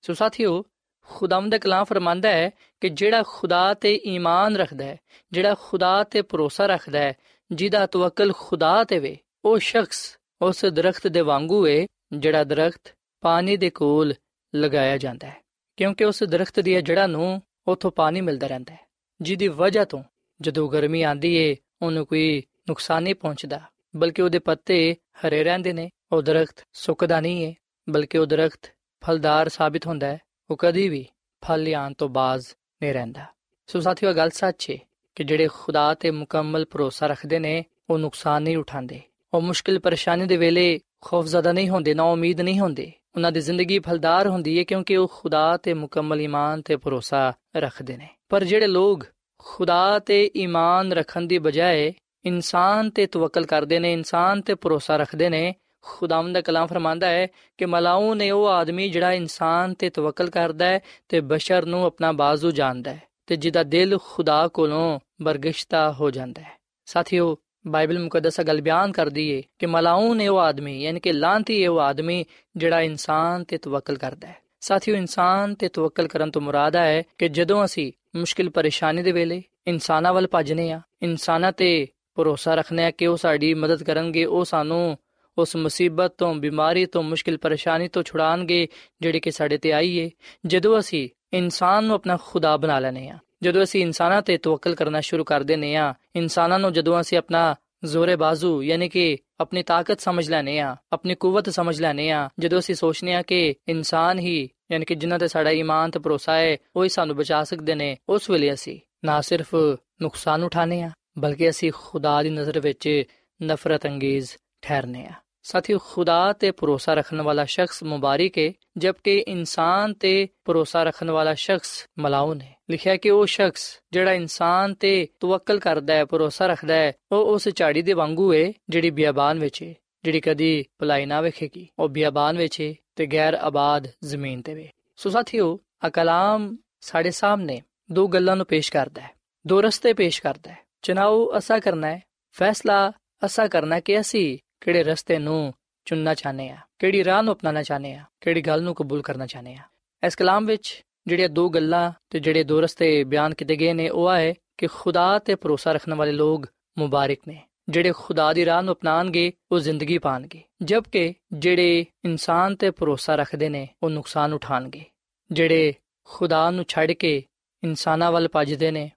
ਸੋ 0.00 0.14
ਸਾਥੀਓ 0.14 0.64
ਖੁਦਾਮ 1.08 1.50
ਦਾ 1.50 1.58
ਕਲਾਮ 1.58 1.84
ਫਰਮਾਂਦਾ 1.84 2.28
ਹੈ 2.28 2.50
ਕਿ 2.80 2.88
ਜਿਹੜਾ 2.88 3.22
ਖੁਦਾ 3.26 3.74
ਤੇ 3.74 4.00
ਈਮਾਨ 4.06 4.56
ਰੱਖਦਾ 4.56 4.84
ਹੈ, 4.84 4.98
ਜਿਹੜਾ 5.32 5.54
ਖੁਦਾ 5.54 6.02
ਤੇ 6.04 6.22
ਭਰੋਸਾ 6.22 6.66
ਰੱਖਦਾ 6.66 6.98
ਹੈ, 6.98 7.14
ਜਿਹਦਾ 7.52 7.86
ਤਵੱਕਲ 7.86 8.32
ਖੁਦਾ 8.32 8.84
ਤੇ 8.84 8.98
ਵੇ, 8.98 9.18
ਉਹ 9.44 9.58
ਸ਼ਖਸ 9.58 10.18
ਉਸ 10.42 10.64
ਦਰਖਤ 10.64 11.06
ਦੇ 11.06 11.20
ਵਾਂਗੂ 11.20 11.66
ਏ 11.66 11.86
ਜਿਹੜਾ 12.12 12.44
ਦਰਖਤ 12.44 12.94
ਪਾਣੀ 13.22 13.56
ਦੇ 13.56 13.70
ਕੋਲ 13.70 14.14
ਲਗਾਇਆ 14.54 14.96
ਜਾਂਦਾ 14.98 15.26
ਹੈ, 15.26 15.36
ਕਿਉਂਕਿ 15.76 16.04
ਉਸ 16.04 16.22
ਦਰਖਤ 16.22 16.60
ਦੀਆਂ 16.60 16.82
ਜੜ੍ਹਾਂ 16.82 17.08
ਨੂੰ 17.08 17.42
ਉਥੋਂ 17.68 17.90
ਪਾਣੀ 17.90 18.20
ਮਿਲਦਾ 18.20 18.46
ਰਹਿੰਦਾ 18.46 18.74
ਹੈ, 18.74 18.86
ਜਿਹਦੀ 19.20 19.48
ਵਜ੍ਹਾ 19.48 19.84
ਤੋਂ 19.84 20.02
ਜਦੋਂ 20.40 20.68
ਗਰਮੀ 20.68 21.02
ਆਂਦੀ 21.02 21.34
ਏ, 21.34 21.56
ਉਹਨੂੰ 21.82 22.06
ਕੋਈ 22.06 22.42
ਨੁਕਸਾਨ 22.68 23.02
ਨਹੀਂ 23.02 23.14
ਪਹੁੰਚਦਾ, 23.14 23.60
ਬਲਕਿ 23.96 24.22
ਉਹਦੇ 24.22 24.38
ਪੱਤੇ 24.38 24.96
ਹਰੇ 25.20 25.42
ਰਹਿੰਦੇ 25.44 25.72
ਨੇ, 25.72 25.88
ਉਹ 26.12 26.22
ਦਰਖਤ 26.22 26.64
ਸੁੱਕਦਾ 26.72 27.20
ਨਹੀਂ 27.20 27.44
ਏ, 27.44 27.54
ਬਲਕਿ 27.88 28.18
ਉਹ 28.18 28.26
ਦਰਖਤ 28.26 28.70
ਫਲਦਾਰ 29.02 29.48
ਸਾਬਿਤ 29.48 29.86
ਹੁੰਦਾ 29.86 30.06
ਹੈ, 30.06 30.18
ਉਹ 30.50 30.56
ਕਦੀ 30.56 30.88
ਵੀ 30.88 31.06
ਫਲ 31.42 31.62
ਲਿਆਉਣ 31.62 31.92
ਤੋਂ 31.92 32.08
ਬਾਜ਼ 32.08 32.46
ਨਹੀਂ 32.82 32.92
ਰਹਿੰਦਾ। 32.94 33.24
ਸੋ 33.68 33.80
ਸਾਥੀਓ 33.80 34.12
ਗੱਲ 34.12 34.30
ਸੱਚ 34.30 34.70
ਏ 34.70 34.78
ਕਿ 35.14 35.24
ਜਿਹੜੇ 35.24 35.48
ਖੁਦਾ 35.52 35.92
ਤੇ 35.94 36.10
ਮੁਕੰਮਲ 36.10 36.64
ਭਰੋਸਾ 36.70 37.06
ਰੱਖਦੇ 37.06 37.38
ਨੇ, 37.38 37.64
ਉਹ 37.90 37.98
ਨੁਕਸਾਨ 37.98 38.42
ਨਹੀਂ 38.42 38.56
ਉਠਾਉਂਦੇ। 38.56 39.00
ਉਹ 39.34 39.40
ਮੁਸ਼ਕਿਲ 39.40 39.78
ਪਰੇਸ਼ਾਨੀ 39.78 40.26
ਦੇ 40.26 40.36
ਵੇਲੇ 40.36 40.78
ਖੌਫਜ਼ਦਾ 41.06 41.52
ਨਹੀਂ 41.52 41.68
ਹੁੰਦੇ, 41.68 41.94
ਨਾ 41.94 42.02
ਉਮੀਦ 42.02 42.40
ਨਹੀਂ 42.40 42.60
ਹੁੰਦੇ। 42.60 42.92
ਉਹਨਾਂ 43.14 43.32
ਦੀ 43.32 43.40
ਜ਼ਿੰਦਗੀ 43.40 43.78
ਫਲਦਾਰ 43.78 44.28
ਹੁੰਦੀ 44.28 44.58
ਹੈ 44.58 44.64
ਕਿਉਂਕਿ 44.64 44.96
ਉਹ 44.96 45.12
ਖੁਦਾ 45.14 45.56
ਤੇ 45.56 45.74
ਮੁਕੰਮਲ 45.74 46.20
ਈਮਾਨ 46.20 46.62
ਤੇ 46.62 46.76
ਭਰੋਸਾ 46.76 47.32
ਰੱਖਦੇ 47.56 47.96
ਨੇ। 47.96 48.08
ਪਰ 48.28 48.44
ਜਿਹੜੇ 48.44 48.66
ਲੋਕ 48.66 49.04
ਖੁਦਾ 49.38 49.98
ਤੇ 49.98 50.30
ਈਮਾਨ 50.36 50.92
ਰੱਖਣ 50.92 51.22
ਦੀ 51.22 51.38
ਬਜਾਏ 51.38 51.94
ਇਨਸਾਨ 52.24 52.90
ਤੇ 52.90 53.06
ਤਵੱਕਲ 53.06 53.46
ਕਰਦੇ 53.46 53.78
ਨੇ, 53.78 53.92
ਇਨਸਾਨ 53.92 54.40
ਤੇ 54.40 54.54
ਭਰੋਸਾ 54.54 54.96
ਰੱਖਦੇ 54.96 55.28
ਨੇ, 55.28 55.54
ਖੁਦਾਵੰਦ 55.82 56.34
ਦਾ 56.34 56.40
ਕਲਾਮ 56.40 56.66
ਫਰਮਾਂਦਾ 56.66 57.06
ਹੈ 57.06 57.26
ਕਿ 57.58 57.66
ਮਲਾਉ 57.66 58.14
ਨੇ 58.14 58.30
ਉਹ 58.30 58.48
ਆਦਮੀ 58.48 58.88
ਜਿਹੜਾ 58.88 59.12
ਇਨਸਾਨ 59.12 59.74
ਤੇ 59.74 59.90
ਤਵੱਕਲ 59.90 60.30
ਕਰਦਾ 60.30 60.66
ਹੈ 60.66 60.80
ਤੇ 61.08 61.20
ਬਸ਼ਰ 61.20 61.66
ਨੂੰ 61.66 61.84
ਆਪਣਾ 61.84 62.12
ਬਾਜ਼ੂ 62.12 62.50
ਜਾਣਦਾ 62.50 62.94
ਹੈ 62.94 63.02
ਤੇ 63.26 63.36
ਜਿਹਦਾ 63.36 63.62
ਦਿਲ 63.62 63.98
ਖੁਦਾ 64.04 64.48
ਕੋਲੋਂ 64.48 65.00
ਬਰਗਿਸ਼ਤਾ 65.22 65.92
ਹੋ 65.92 66.10
ਜਾਂਦਾ 66.10 66.42
ਹੈ। 66.42 66.52
ਸਾਥੀਓ 66.84 67.36
ਬਾਈਬਲ 67.66 67.98
ਮੁਕੱਦਸ 67.98 68.40
ਗੱਲ 68.40 68.60
ਬਿਆਨ 68.60 68.92
ਕਰਦੀ 68.92 69.28
ਏ 69.30 69.42
ਕਿ 69.58 69.66
ਮਲਾਉ 69.66 70.14
ਨੇ 70.14 70.28
ਉਹ 70.28 70.38
ਆਦਮੀ 70.38 70.80
ਯਾਨੀ 70.82 71.00
ਕਿ 71.00 71.12
ਲਾਂਤੀ 71.12 71.62
ਹੈ 71.64 71.70
ਉਹ 71.70 71.80
ਆਦਮੀ 71.80 72.24
ਜਿਹੜਾ 72.56 72.80
ਇਨਸਾਨ 72.80 73.44
ਤੇ 73.44 73.58
ਤਵੱਕਲ 73.58 73.96
ਕਰਦਾ 73.96 74.28
ਹੈ 74.28 74.34
ਸਾਥੀਓ 74.60 74.96
ਇਨਸਾਨ 74.96 75.54
ਤੇ 75.54 75.68
ਤਵੱਕਲ 75.68 76.08
ਕਰਨ 76.08 76.30
ਤੋਂ 76.30 76.42
ਮੁਰਾਦ 76.42 76.76
ਹੈ 76.76 77.02
ਕਿ 77.18 77.28
ਜਦੋਂ 77.28 77.64
ਅਸੀਂ 77.64 77.92
ਮੁਸ਼ਕਿਲ 78.16 78.50
ਪਰੇਸ਼ਾਨੀ 78.50 79.02
ਦੇ 79.02 79.12
ਵੇਲੇ 79.12 79.42
ਇਨਸਾਨਾਂ 79.66 80.12
ਵੱਲ 80.14 80.26
ਭੱਜਨੇ 80.26 80.70
ਆ 80.72 80.80
ਇਨਸਾਨਾਂ 81.02 81.52
ਤੇ 81.52 81.86
ਭਰੋਸਾ 82.14 82.54
ਰੱਖਨੇ 82.54 82.84
ਆ 82.84 82.90
ਕਿ 82.90 83.06
ਉਹ 83.06 83.16
ਸਾਡੀ 83.16 83.52
ਮਦਦ 83.54 83.82
ਕਰਨਗੇ 83.82 84.24
ਉਹ 84.24 84.44
ਸਾਨੂੰ 84.44 84.96
ਉਸ 85.38 85.56
ਮੁਸੀਬਤ 85.56 86.14
ਤੋਂ 86.18 86.34
ਬਿਮਾਰੀ 86.34 86.86
ਤੋਂ 86.86 87.02
ਮੁਸ਼ਕਿਲ 87.02 87.36
ਪਰੇਸ਼ਾਨੀ 87.38 87.88
ਤੋਂ 87.88 88.02
ਛੁਡਾਣਗੇ 88.02 88.66
ਜਿਹੜੀ 89.00 89.20
ਕਿ 89.20 89.30
ਸਾਡੇ 89.30 89.58
ਤੇ 89.58 89.72
ਆਈ 89.72 89.96
ਏ 89.98 90.10
ਜਦੋਂ 90.46 90.78
ਅਸੀਂ 90.78 91.08
ਇਨਸਾਨ 91.32 91.84
ਨੂੰ 91.84 91.94
ਆਪਣਾ 91.94 92.16
ਖੁਦਾ 92.26 92.56
ਬਣਾ 92.56 92.78
ਲੈਨੇ 92.78 93.08
ਆ 93.08 93.18
ਜਦੋਂ 93.42 93.62
ਅਸੀਂ 93.62 93.80
ਇਨਸਾਨਾਂ 93.80 94.22
ਤੇ 94.22 94.36
ਤਵੱਕਲ 94.38 94.74
ਕਰਨਾ 94.74 95.00
ਸ਼ੁਰੂ 95.00 95.24
ਕਰ 95.24 95.42
ਦਿੰਨੇ 95.42 95.76
ਆ 95.76 95.94
ਇਨਸਾਨਾਂ 96.16 96.58
ਨੂੰ 96.58 96.72
ਜਦੋਂ 96.72 97.00
ਅਸੀਂ 97.00 97.18
ਆਪਣਾ 97.18 97.54
ਜ਼ੋਰੇ 97.84 98.16
ਬਾਜ਼ੂ 98.16 98.62
ਯਾਨੀ 98.62 98.88
ਕਿ 98.88 99.18
ਆਪਣੀ 99.40 99.62
ਤਾਕਤ 99.62 100.00
ਸਮਝ 100.00 100.30
ਲੈਨੇ 100.30 100.60
ਆ 100.60 100.76
ਆਪਣੀ 100.92 101.14
ਕੂਵਤ 101.14 101.50
ਸਮਝ 101.50 101.80
ਲੈਨੇ 101.80 102.10
ਆ 102.10 102.28
ਜਦੋਂ 102.38 102.58
ਅਸੀਂ 102.58 102.74
ਸੋਚਨੇ 102.74 103.14
ਆ 103.14 103.22
ਕਿ 103.22 103.54
ਇਨਸਾਨ 103.68 104.18
ਹੀ 104.18 104.48
ਯਾਨੀ 104.72 104.84
ਕਿ 104.84 104.94
ਜਿਨ੍ਹਾਂ 104.94 105.18
ਤੇ 105.18 105.28
ਸਾਡਾ 105.28 105.50
ਈਮਾਨ 105.50 105.90
ਤੇ 105.90 105.98
ਭਰੋਸਾ 105.98 106.36
ਹੈ, 106.36 106.56
ਉਹ 106.76 106.84
ਹੀ 106.84 106.88
ਸਾਨੂੰ 106.88 107.16
ਬਚਾ 107.16 107.44
ਸਕਦੇ 107.44 107.74
ਨੇ, 107.74 107.96
ਉਸ 108.08 108.30
ਵੇਲੇ 108.30 108.52
ਅਸੀਂ 108.52 108.78
ਨਾ 109.04 109.20
ਸਿਰਫ 109.20 109.54
ਨੁਕਸਾਨ 110.02 110.44
ਉਠਾਣੇ 110.44 110.82
ਆ 110.82 110.90
ਬਲਕਿ 111.18 111.48
ਅਸੀਂ 111.50 111.72
ਖੁਦਾ 111.74 112.22
ਦੀ 112.22 112.30
ਨਜ਼ਰ 112.30 112.60
ਵਿੱਚ 112.60 113.02
ਨਫ਼ਰਤ 113.42 113.86
ਅੰਗੇਜ਼ 113.86 114.30
ਠਹਿਰਨੇ 114.62 115.06
ਆ 115.06 115.12
ਸਾਥੀਓ, 115.42 115.78
ਖੁਦਾ 115.78 116.32
ਤੇ 116.32 116.50
ਭਰੋਸਾ 116.50 116.94
ਰੱਖਣ 116.94 117.22
ਵਾਲਾ 117.22 117.44
ਸ਼ਖਸ 117.44 117.82
ਮੁਬਾਰਕ 117.82 118.38
ਹੈ 118.38 118.52
ਜਦਕਿ 118.76 119.24
ਇਨਸਾਨ 119.28 119.94
ਤੇ 119.94 120.28
ਭਰੋਸਾ 120.44 120.82
ਰੱਖਣ 120.82 121.10
ਵਾਲਾ 121.10 121.34
ਸ਼ਖਸ 121.34 121.86
ਮਲਾਉਨ 121.98 122.40
ਹੈ। 122.40 122.55
ਲਿਖਿਆ 122.70 122.96
ਕਿ 122.96 123.10
ਉਹ 123.10 123.26
ਸ਼ਖਸ 123.26 123.80
ਜਿਹੜਾ 123.92 124.12
ਇਨਸਾਨ 124.12 124.74
ਤੇ 124.74 125.08
ਤਵੱਕਲ 125.20 125.58
ਕਰਦਾ 125.58 125.94
ਹੈ, 125.94 126.04
ਭਰੋਸਾ 126.04 126.46
ਰੱਖਦਾ 126.46 126.74
ਹੈ, 126.74 126.92
ਉਹ 127.12 127.34
ਉਸ 127.34 127.48
ਝਾੜੀ 127.48 127.82
ਦੇ 127.82 127.92
ਵਾਂਗੂ 127.92 128.34
ਹੈ 128.34 128.52
ਜਿਹੜੀ 128.68 128.90
ਬਿਆਬਾਨ 128.90 129.38
ਵਿੱਚ 129.38 129.62
ਹੈ 129.62 129.74
ਜਿਹੜੀ 130.04 130.20
ਕਦੀ 130.20 130.64
ਭਲਾਈ 130.78 131.06
ਨਾ 131.06 131.20
ਵੇਖੇਗੀ। 131.20 131.68
ਉਹ 131.78 131.88
ਬਿਆਬਾਨ 131.88 132.38
ਵਿੱਚ 132.38 132.60
ਹੈ 132.60 132.74
ਤੇ 132.96 133.06
ਗੈਰ 133.06 133.34
ਆਬਾਦ 133.34 133.88
ਜ਼ਮੀਨ 134.04 134.42
ਤੇ 134.42 134.54
ਵੇ। 134.54 134.70
ਸੋ 134.96 135.10
ਸਾਥੀਓ 135.10 135.60
ਆ 135.84 135.88
ਕਲਾਮ 135.88 136.56
ਸਾਡੇ 136.80 137.10
ਸਾਹਮਣੇ 137.10 137.62
ਦੋ 137.92 138.08
ਗੱਲਾਂ 138.08 138.36
ਨੂੰ 138.36 138.46
ਪੇਸ਼ 138.46 138.72
ਕਰਦਾ 138.72 139.02
ਹੈ। 139.02 139.10
ਦੋ 139.46 139.62
ਰਸਤੇ 139.62 139.92
ਪੇਸ਼ 139.92 140.22
ਕਰਦਾ 140.22 140.50
ਹੈ। 140.50 140.58
ਚਨਾਉ 140.82 141.38
ਅਸਾ 141.38 141.58
ਕਰਨਾ 141.58 141.86
ਹੈ, 141.86 142.02
ਫੈਸਲਾ 142.32 142.92
ਅਸਾ 143.26 143.48
ਕਰਨਾ 143.48 143.80
ਕਿ 143.80 144.00
ਅਸੀਂ 144.00 144.38
ਕਿਹੜੇ 144.60 144.84
ਰਸਤੇ 144.84 145.18
ਨੂੰ 145.18 145.54
ਚੁਣਨਾ 145.84 146.14
ਚਾਹਨੇ 146.14 146.50
ਆ 146.50 146.56
ਕਿਹੜੀ 146.78 147.04
ਰਾਹ 147.04 147.22
ਨੂੰ 147.22 147.34
ਅਪਣਾਉਣਾ 147.34 147.62
ਚਾਹਨੇ 147.62 147.94
ਆ 147.94 148.04
ਕਿਹੜੀ 148.20 148.40
ਗੱਲ 148.40 148.62
ਨੂੰ 148.62 148.74
ਕਬੂਲ 148.74 149.02
ਕਰਨਾ 149.02 149.26
ਚਾਹਨੇ 149.26 149.54
ਆ 149.54 149.62
ਇਸ 150.06 150.16
ਕਲਾਮ 150.16 150.46
ਵਿੱਚ 150.46 150.85
ਜਿਹੜੀਆਂ 151.06 151.28
ਦੋ 151.28 151.48
ਗੱਲਾਂ 151.50 151.92
ਤੇ 152.10 152.20
ਜਿਹੜੇ 152.20 152.44
ਦੋ 152.44 152.60
ਰਸਤੇ 152.60 153.04
ਬਿਆਨ 153.04 153.34
ਕੀਤੇ 153.34 153.56
ਗਏ 153.56 153.72
ਨੇ 153.72 153.88
ਉਹ 153.88 154.10
ਹੈ 154.10 154.34
ਕਿ 154.58 154.66
ਖੁਦਾ 154.66 155.18
ਤੇ 155.18 155.34
ਭਰੋਸਾ 155.34 155.72
ਰੱਖਣ 155.72 155.94
ਵਾਲੇ 155.94 156.12
ਲੋਕ 156.12 156.46
ਮੁਬਾਰਕ 156.78 157.28
ਨੇ 157.28 157.38
ਜਿਹੜੇ 157.68 157.92
ਖੁਦਾ 157.92 158.32
ਦੀ 158.32 158.44
ਰਾਹ 158.44 158.62
ਨੂੰ 158.62 158.74
ਅਪਣਾਣਗੇ 158.74 159.32
ਉਹ 159.52 159.58
ਜ਼ਿੰਦਗੀ 159.58 159.98
ਪਾਣਗੇ 159.98 160.42
ਜਦਕਿ 160.62 161.12
ਜਿਹੜੇ 161.32 161.84
ਇਨਸਾਨ 162.04 162.54
ਤੇ 162.54 162.70
ਭਰੋਸਾ 162.70 163.14
ਰੱਖਦੇ 163.14 163.48
ਨੇ 163.48 163.66
ਉਹ 163.82 163.90
ਨੁਕਸਾਨ 163.90 164.34
ਉਠਾਣਗੇ 164.34 164.84
ਜਿਹੜੇ 165.30 165.72
ਖੁਦਾ 166.08 166.50
ਨੂੰ 166.50 166.64
ਛੱਡ 166.68 166.92
ਕੇ 166.92 167.22
ਇਨਸਾਨਾਂ 167.62 168.12
ਵੱਲ 168.12 168.28
ਭੱਜਦੇ 168.28 168.70
ਨੇ 168.70 168.90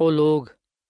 ਉਹ 0.00 0.10
ਲੋਕ 0.12 0.48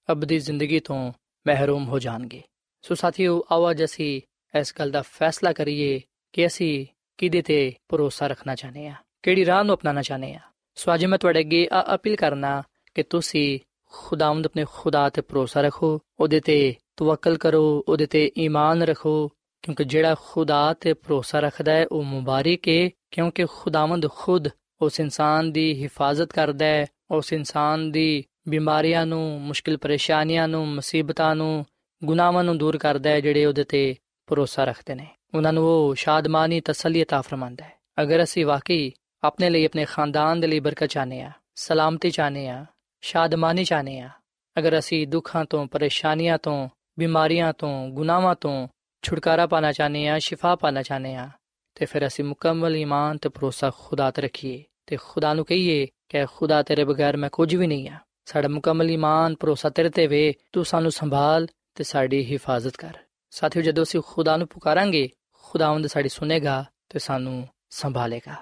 ਅਬਦੀ 0.09 0.39
ਜ਼ਿੰਦਗੀ 0.39 0.81
ਤੋਂ 0.81 1.13
ਮਹਿਰੂਮ 1.47 1.89
ਹੋ 1.89 1.99
ਜਾਣਗੇ 1.99 2.43
ਸੋ 2.85 2.95
ਸਾਥੀਓ 2.95 3.45
ਆਵਾਜ਼ 3.53 3.85
ਅਸੀਂ 3.85 4.21
ਇਸ 4.55 4.75
ਗੱਲ 4.79 4.91
ਦਾ 4.91 5.03
ਫੈਸਲਾ 5.03 5.53
ਕਰੀਏ 5.53 6.01
ਕਿ 6.33 6.47
ਅਸੀਂ 6.47 6.87
ਕਿਹਦੇ 7.19 7.43
ਤੇ 7.43 7.73
ਭਰੋਸਾ 7.89 8.27
ਰੱਖਣਾ 8.27 8.55
ਚਾਹਨੇ 8.55 8.89
ਆ 8.89 8.95
ਕਿਹੜੀ 9.23 9.45
ਰਾਹ 9.47 9.65
ਨੂੰ 9.65 9.75
ਅਪਣਾਉਣਾ 9.75 10.03
ਚਾਹਨੇ 10.03 10.35
ਆ 10.35 10.41
ਸੋ 10.80 10.94
ਅੱਜ 10.94 11.06
ਮੈਂ 11.06 11.18
ਤੁਹਾਡੇ 11.18 11.40
ਅੱਗੇ 11.40 11.68
ਆ 11.72 11.84
ਅਪੀਲ 11.96 12.16
ਕਰਨਾ 12.16 12.62
ਕਿ 12.96 13.04
ਤੁਸੀਂ 13.04 13.60
ਖੁਦਾਵੰਦ 13.94 14.46
ਆਪਣੇ 14.46 14.66
ਖੁਦਾ 14.74 15.10
ਤੇ 15.10 15.22
ਭਰੋਸਾ 15.22 15.62
ਰੱਖੋ 15.62 16.00
ਉਹਦੇ 16.20 16.40
ਤੇ 16.40 16.76
ਤਵੱਕਲ 16.98 17.38
ਕਰੋ 17.38 17.84
ਉਹਦੇ 17.88 18.06
ਤੇ 18.06 18.32
ਈਮਾਨ 18.38 18.84
ਰੱਖੋ 18.84 19.28
ਕਿਉਂਕਿ 19.64 19.84
ਜਿਹੜਾ 19.84 20.16
ਖੁਦਾ 20.22 20.74
ਤੇ 20.74 20.94
ਭਰੋਸਾ 20.94 21.40
ਰੱਖਦਾ 21.40 21.72
ਹੈ 21.72 21.86
ਉਹ 21.92 22.04
ਮੁਬਾਰਕ 22.04 22.68
ਹੈ 22.68 22.90
ਕਿਉਂਕਿ 23.12 23.46
ਖੁਦਾਵੰਦ 23.46 24.08
ਖੁਦ 24.10 24.50
ਉਸ 24.82 25.00
ਇਨਸਾਨ 25.00 25.52
ਦੀ 25.52 25.84
ਹਿਫਾਜ਼ਤ 25.84 26.34
ਕਰਦਾ 26.34 26.66
ਹੈ 26.66 26.86
ਉਸ 27.12 27.34
ਇਨਸਾਨ 27.34 27.92
ਦੀ 27.92 28.24
ਬਿਮਾਰੀਆਂ 28.50 29.06
ਨੂੰ 29.06 29.42
ਮੁਸ਼ਕਿਲ 29.42 29.78
ਪਰੇਸ਼ਾਨੀਆਂ 29.78 30.48
ਨੂੰ 30.48 30.68
ਮੁਸੀਬਤਾਂ 30.68 31.36
ਨੂੰ 31.36 31.66
ਗੁਨਾਹਾਂ 32.04 32.44
ਨੂੰ 32.44 32.58
ਦੂਰ 32.58 32.78
ਕਰਦਾ 32.78 33.10
ਹੈ 33.10 33.20
ਜਿਹੜੇ 33.20 33.46
ਉਹਦੇ 33.46 33.64
ਤੇ 33.64 33.96
ਭਰੋਸਾ 34.28 34.64
ਰੱਖਦੇ 34.64 34.96
ਨੇ 34.96 35.08
ਉਹਨਾਂ 35.34 35.54
ਨੂੰ 35.54 35.64
ਉਹ 35.66 35.96
ਸ਼ਾਦਮਾਨੀ 35.96 36.62
ਤਸੱਲੀ 36.62 37.02
عطا 37.04 37.22
ਫਰਮਾਂਦਾ 37.22 37.66
ਹੈ 37.66 37.74
ਅਗਰ 38.04 38.24
ਅਸੀਂ 38.24 38.46
ਵਾਕਈ 38.46 38.92
ਆਪਣੇ 39.23 39.51
ਲਈ 39.51 39.65
ਆਪਣੇ 39.65 39.85
ਖਾਨਦਾਨ 39.85 40.41
ਦੇ 40.41 40.47
ਲਈ 40.47 40.61
ਬਰਕਤ 40.61 40.87
ਚਾਹਨੇ 40.87 41.23
ਆ 41.23 41.31
ਸਲਾਮਤੀ 41.55 42.11
ਚਾਹਨੇ 42.11 42.49
ਆ 42.49 42.67
ਸ਼ਾਦਮਾਨੀ 43.01 43.65
ਚਾਹਨੇ 43.65 44.01
ਆ 44.01 44.11
ਅਗਰ 44.59 44.79
ਅਸੀਂ 44.79 45.07
ਦੁੱਖਾਂ 45.07 45.45
ਤੋਂ, 45.45 45.67
ਪਰੇਸ਼ਾਨੀਆਂ 45.67 46.39
ਤੋਂ, 46.39 46.69
ਬਿਮਾਰੀਆਂ 46.99 47.53
ਤੋਂ, 47.53 47.89
ਗੁਨਾਹਾਂ 47.89 48.35
ਤੋਂ 48.35 48.69
ਛੁਟਕਾਰਾ 49.03 49.47
ਪਾਣਾ 49.47 49.73
ਚਾਹਨੇ 49.73 50.09
ਆ 50.09 50.19
ਸ਼ਿਫਾ 50.19 50.57
ਪਾਣਾ 50.57 50.83
ਚਾਹਨੇ 50.83 51.15
ਆ 51.15 51.29
ਤੇ 51.75 51.87
ਫਿਰ 51.87 52.07
ਅਸੀਂ 52.07 52.25
ਮੁਕੰਮਲ 52.25 52.77
ਈਮਾਨ 52.77 53.19
ਤੇ 53.19 53.29
ਭਰੋਸਾ 53.29 53.71
ਖੁਦਾ 53.79 54.11
ਤੇ 54.11 54.23
ਰੱਖੀਏ 54.23 54.65
ਤੇ 54.87 54.97
ਖੁਦਾ 54.97 55.35
ਨੂੰ 55.35 55.45
ਕਹੀਏ 55.45 55.87
ਕਿ 56.09 56.27
ਖੁਦਾ 56.27 56.63
ਤੇਰੇ 56.63 56.85
ਬਗੈਰ 56.85 57.17
ਮੈਂ 57.17 57.31
ਕੁਝ 57.31 57.57
ਵੀ 57.57 57.67
ਨਹੀਂ 57.67 57.89
ਆ 57.89 57.97
ਸਾਡਾ 58.25 58.49
ਮੁਕੰਮਲ 58.49 58.91
ਈਮਾਨ, 58.91 59.35
ਭਰੋਸਾ 59.41 59.69
ਤੇਰੇ 59.69 59.91
ਤੇ 59.91 60.07
ਵੇ, 60.07 60.35
ਤੂੰ 60.53 60.65
ਸਾਨੂੰ 60.65 60.91
ਸੰਭਾਲ 60.91 61.47
ਤੇ 61.75 61.85
ਸਾਡੀ 61.85 62.33
ਹਿਫਾਜ਼ਤ 62.33 62.77
ਕਰ। 62.77 62.99
ਸਾਥੀਓ, 63.31 63.63
ਜਦੋਂ 63.63 63.85
ਅਸੀਂ 63.85 64.01
ਖੁਦਾ 64.07 64.37
ਨੂੰ 64.37 64.49
ਪੁਕਾਰਾਂਗੇ 64.49 65.11
ਖੁਦਾਵੰਦ 65.33 65.87
ਸਾਡੀ 65.87 66.09
ਸੁਨੇਗਾ 66.09 66.65
ਤੇ 66.89 66.99
ਸਾਨੂੰ 66.99 67.49
ਸੰਭਾਲੇਗਾ। 67.71 68.35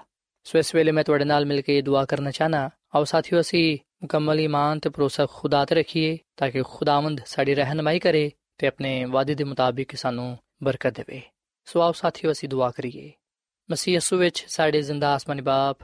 ਸੋ 0.51 0.59
ਇਸ 0.59 0.75
ਵੇਲੇ 0.75 0.91
ਮੈਂ 0.91 1.03
ਤੁਹਾਡੇ 1.03 1.25
ਨਾਲ 1.25 1.45
ਮਿਲ 1.45 1.61
ਕੇ 1.61 1.81
ਦੁਆ 1.81 2.05
ਕਰਨਾ 2.05 2.31
ਚਾਹਨਾ। 2.31 2.69
ਆਓ 2.95 3.03
ਸਾਥੀਓ, 3.03 3.39
ਅਸੀਂ 3.39 3.77
ਮੁਕੰਮਲ 4.01 4.39
ਈਮਾਨ 4.39 4.79
ਤੇ 4.79 4.89
ਭਰੋਸਾ 4.89 5.27
ਖੁਦਾ 5.33 5.65
ਤੇ 5.65 5.75
ਰੱਖੀਏ 5.75 6.17
ਤਾਂ 6.37 6.49
ਕਿ 6.49 6.63
ਖੁਦਾਵੰਦ 6.63 7.21
ਸਾਡੀ 7.25 7.55
ਰਹਿਨਮਾਈ 7.55 7.99
ਕਰੇ 7.99 8.31
ਤੇ 8.57 8.67
ਆਪਣੇ 8.67 9.05
ਵਾਅਦੇ 9.05 9.35
ਦੇ 9.35 9.43
ਮੁਤਾਬਿਕ 9.43 9.95
ਸਾਨੂੰ 9.95 10.37
ਬਰਕਤ 10.63 10.97
ਦੇਵੇ। 10.97 11.21
ਸੋ 11.65 11.81
ਆਓ 11.81 11.91
ਸਾਥੀਓ, 11.91 12.31
ਅਸੀਂ 12.31 12.49
ਦੁਆ 12.49 12.69
ਕਰੀਏ। 12.69 13.11
ਮਸੀਹ 13.71 13.95
ਯਸੂ 13.95 14.17
ਵਿੱਚ 14.17 14.45
ਸਾਡੇ 14.47 14.81
ਜ਼ਿੰਦਾ 14.81 15.13
ਆਸਮਾਨੀ 15.13 15.41
ਬਾਪ, 15.41 15.77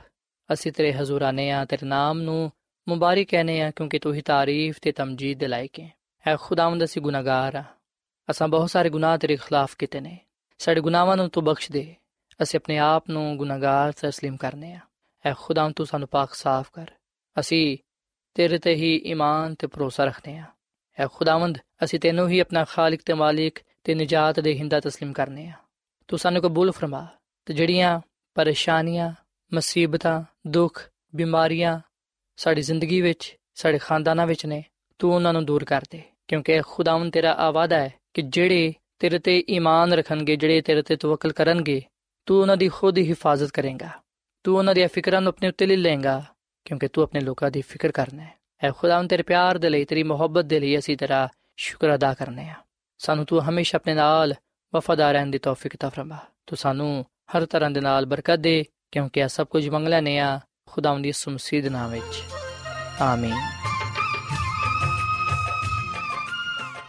ਅਸੀਂ 0.54 0.72
ਤੇਰੇ 0.72 0.94
ਹਜ਼ੂਰ 0.94 1.22
ਆਨੇ 1.22 1.52
ਆ, 1.52 1.66
ਤੇਰੇ 1.66 1.86
ਨਾਮ 1.86 2.22
ਨੂੰ 2.22 2.52
ਮੁਬਾਰਕ 2.88 3.28
ਕਹਨੇ 3.28 3.62
ਆ, 3.62 3.72
ਕਿਉਂਕਿ 3.72 4.00
ਤੂੰ 4.00 4.14
ਹੀ 4.14 4.22
ਤਾਰੀਫ 4.22 4.78
ਤੇ 4.82 4.92
ਤਮਜੀਦ 4.92 5.40
ਦੇ 5.40 5.48
ਲਾਇਕ 5.48 5.80
ਹੈ 5.80 5.92
ਐ 6.28 6.36
ਖੁਦਾਵੰਦ, 6.42 6.84
ਅਸੀਂ 6.84 7.02
ਗੁਨਾਹਗਾਰ 7.02 7.56
ਆ। 7.56 7.64
ਅਸਾਂ 8.32 8.48
ਬਹੁਤ 8.48 8.70
ਸਾਰੇ 8.70 8.90
ਗੁਨਾਹ 8.90 9.18
ਤੇਰੇ 9.18 9.36
ਖਿਲਾਫ 9.36 9.76
ਕੀਤੇ 9.78 10.00
ਨੇ। 10.00 10.20
ਸਾਡੇ 10.58 10.82
ਗੁਨਾਹਾਂ 10.82 11.18
ਨੂੰ 11.18 11.30
ਤੂੰ 11.30 11.44
ਬਖਸ਼ 11.44 11.72
ਦੇ। 11.72 11.96
ਅਸੀਂ 12.42 12.60
ਆਪਣੇ 12.60 12.78
ਆਪ 12.78 13.10
ਨੂੰ 13.10 13.38
ਗੁਨਾਹਗਾਰ 13.38 13.90
تسلیم 13.90 14.38
ਕਰਨੇ 14.38 14.74
ਆ। 14.74 14.80
ਐ 15.26 15.34
ਖੁਦਾਮ 15.40 15.72
ਤੂੰ 15.72 15.86
ਸਾਨੂੰ 15.86 16.08
ਪਾਕ 16.08 16.34
ਸਾਫ਼ 16.34 16.70
ਕਰ। 16.74 16.92
ਅਸੀਂ 17.40 17.78
ਤੇਰੇ 18.34 18.58
ਤੇ 18.58 18.76
ਹੀ 18.76 19.02
ਈਮਾਨ 19.06 19.56
ਤੇ 19.56 19.68
ਭਰੋਸਾ 19.68 20.04
ਰੱਖਨੇ 20.04 20.38
ਆ। 20.38 20.44
ਐ 21.00 21.08
ਖੁਦਾਵੰਦ, 21.14 21.58
ਅਸੀਂ 21.84 22.00
ਤੈਨੂੰ 22.00 22.30
ਹੀ 22.30 22.40
ਆਪਣਾ 22.40 22.64
ਖਾਲਕ 22.64 23.00
ਤੇ 23.06 23.14
ਮਾਲਿਕ 23.14 23.60
ਤੇ 23.84 23.96
ਨਜਾਤ 23.96 24.40
ਦੇ 24.40 24.54
ਹਿੰਦਾ 24.54 24.78
تسلیم 24.78 25.14
ਕਰਨੇ 25.14 25.48
ਆ। 25.48 25.54
ਤੂੰ 26.08 26.20
ਸਾਨੂੰ 26.20 26.42
ਕਬੂਲ 26.42 26.72
ਫਰਮਾ 26.72 27.08
ਤੇ 27.46 27.54
ਜਿਹੜੀਆਂ 27.54 28.02
ਪਰੇਸ਼ਾਨੀਆਂ, 28.34 29.14
ਮੁਸੀਬਤਾਂ, 29.54 30.24
ਦੁੱਖ, 30.48 30.90
ਬਿਮਾਰੀਆਂ 31.16 31.80
ਸਾਡੀ 32.36 32.62
ਜ਼ਿੰਦਗੀ 32.62 33.02
ਵਿੱਚ, 33.02 33.38
ਸਾਡੇ 33.54 33.78
ਖਾਨਦਾਨਾਂ 33.78 34.28
ਵਿੱਚ 34.28 34.46
ਨੇ, 34.46 34.64
ਤੂੰ 35.00 35.16
ਉਹਨਾਂ 35.16 35.34
ਨੂੰ 35.34 35.46
ਦੂਰ 35.46 35.64
ਕਰ 35.64 35.82
ਦੇ। 35.90 36.02
ਕਿਉਂਕਿ 36.28 36.62
ਖੁਦਾਵੰਦ 36.62 37.14
ਤੇਰਾ 37.14 37.34
ਆਵਾਦਾ 37.34 37.80
ਹੈ 37.80 37.94
ਕਿ 38.14 38.22
ਜਿਹੜੇ 38.22 38.74
ਤੇਰੇ 39.00 39.20
ਤੇ 39.20 39.44
ਈਮਾਨ 39.50 39.94
ਰੱਖਣਗੇ, 39.94 40.36
ਜਿਹੜੇ 40.36 40.62
ਤੇਰੇ 40.62 40.82
ਤੇ 40.82 40.96
ਤਵੱਕਲ 40.96 41.32
ਕਰਨਗੇ 41.32 41.82
ਤੂੰ 42.26 42.42
ਉਹਨਾਂ 42.42 42.58
ਦੀ 42.58 42.70
ਖੁਦ 42.70 42.98
ਹੀ 42.98 43.10
ਹਿਫਾਜ਼ਤ 43.10 43.52
ਕਰੇਗਾ 43.52 43.90
ਤੂੰ 44.44 44.58
ਉਹਨਾਂ 44.58 44.76
ਦੀਆਂ 44.76 44.88
ਫਿਕਰਾਂ 44.88 45.22
ਨੂੰ 45.22 45.30
ਆਪਣੇ 45.30 45.48
ਉੱਤੇ 45.48 45.66
ਲੈ 45.66 45.76
ਲੇਗਾ 45.76 46.24
ਕਿਉਂਕਿ 46.66 46.88
ਤੂੰ 46.88 47.04
ਆਪਣੇ 47.04 47.22
ਲੋਕਾਂ 47.22 47.52
ਦੀ 47.52 47.62
ਫਿਕਰ 47.62 47.92
ਕਰਨਾ 47.92 48.24
ਹੈ 48.24 48.34
ਐ 48.64 48.72
ਖੁਦਾਵੰ 48.72 49.08
ਤੇਰੇ 49.08 49.24
ਪਿਆਰ 49.24 49.58
ਦੇ 49.58 49.70
ਲਈ 49.70 49.86
ਤੇਰੀ 49.86 50.04
ਮੁਹੱਬਤ 50.04 50.46
ਦੇ 50.46 50.60
ਲਈ 50.60 50.78
ਅਸੀਂ 50.78 50.98
ਤੇਰਾ 50.98 51.30
ਸ਼ੁਕਰ 51.58 51.96
ਅਦਾ 51.96 52.14
ਕਰਨੇ 52.14 52.50
ਆ 52.50 52.54
ਸਾਨੂੰ 52.98 53.26
ਤੂੰ 53.26 53.50
ਹਮੇਸ਼ਾ 53.50 53.76
ਆਪਣੇ 53.76 53.94
ਨਾਲ 53.94 54.34
ਵਫਾਦਾਰ 54.76 55.14
ਰਹਿਣ 55.14 55.32
ਦੀ 55.32 55.38
ਤੌਫੀਕ 55.38 55.76
ਤਾ 55.76 55.90
ਫਰਮਾ 55.90 56.18
ਤੂੰ 56.48 56.58
ਸਾਨੂੰ 56.58 57.06
ਹਰ 57.36 57.46
ਤਰ੍ਹਾਂ 57.46 57.70
ਦੇ 57.72 57.82
ਨਾਲ 57.82 58.06
ਬਰਕਤ 58.06 58.40
ਦੇ 58.40 58.66
ਕਿਉਂਕਿ 58.92 59.20
ਇਹ 59.20 59.28
ਸਭ 59.28 59.48
ਕੁਝ 59.48 59.70
ਮੰਗਲਾ 59.70 60.02
ਨੇ 60.02 60.20
ਆ 60.20 60.40
ਖੁਦਾਵੰਦ 60.66 61.04
ਦੀ 61.04 61.12
ਸੁਮਸੀਦ 61.12 61.68
ਨਾਮ 61.68 61.92
ਵਿੱਚ 61.92 62.24
ਆਮੀਨ 63.02 63.38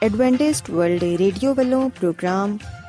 ਐਡਵੈਂਟਿਸਟ 0.02 0.70
ਵਰਲਡ 0.70 1.02
ਰੇਡੀਓ 1.02 1.54
ਵੱਲੋਂ 1.54 1.90
ਪ੍ਰੋਗਰਾਮ 1.90 2.58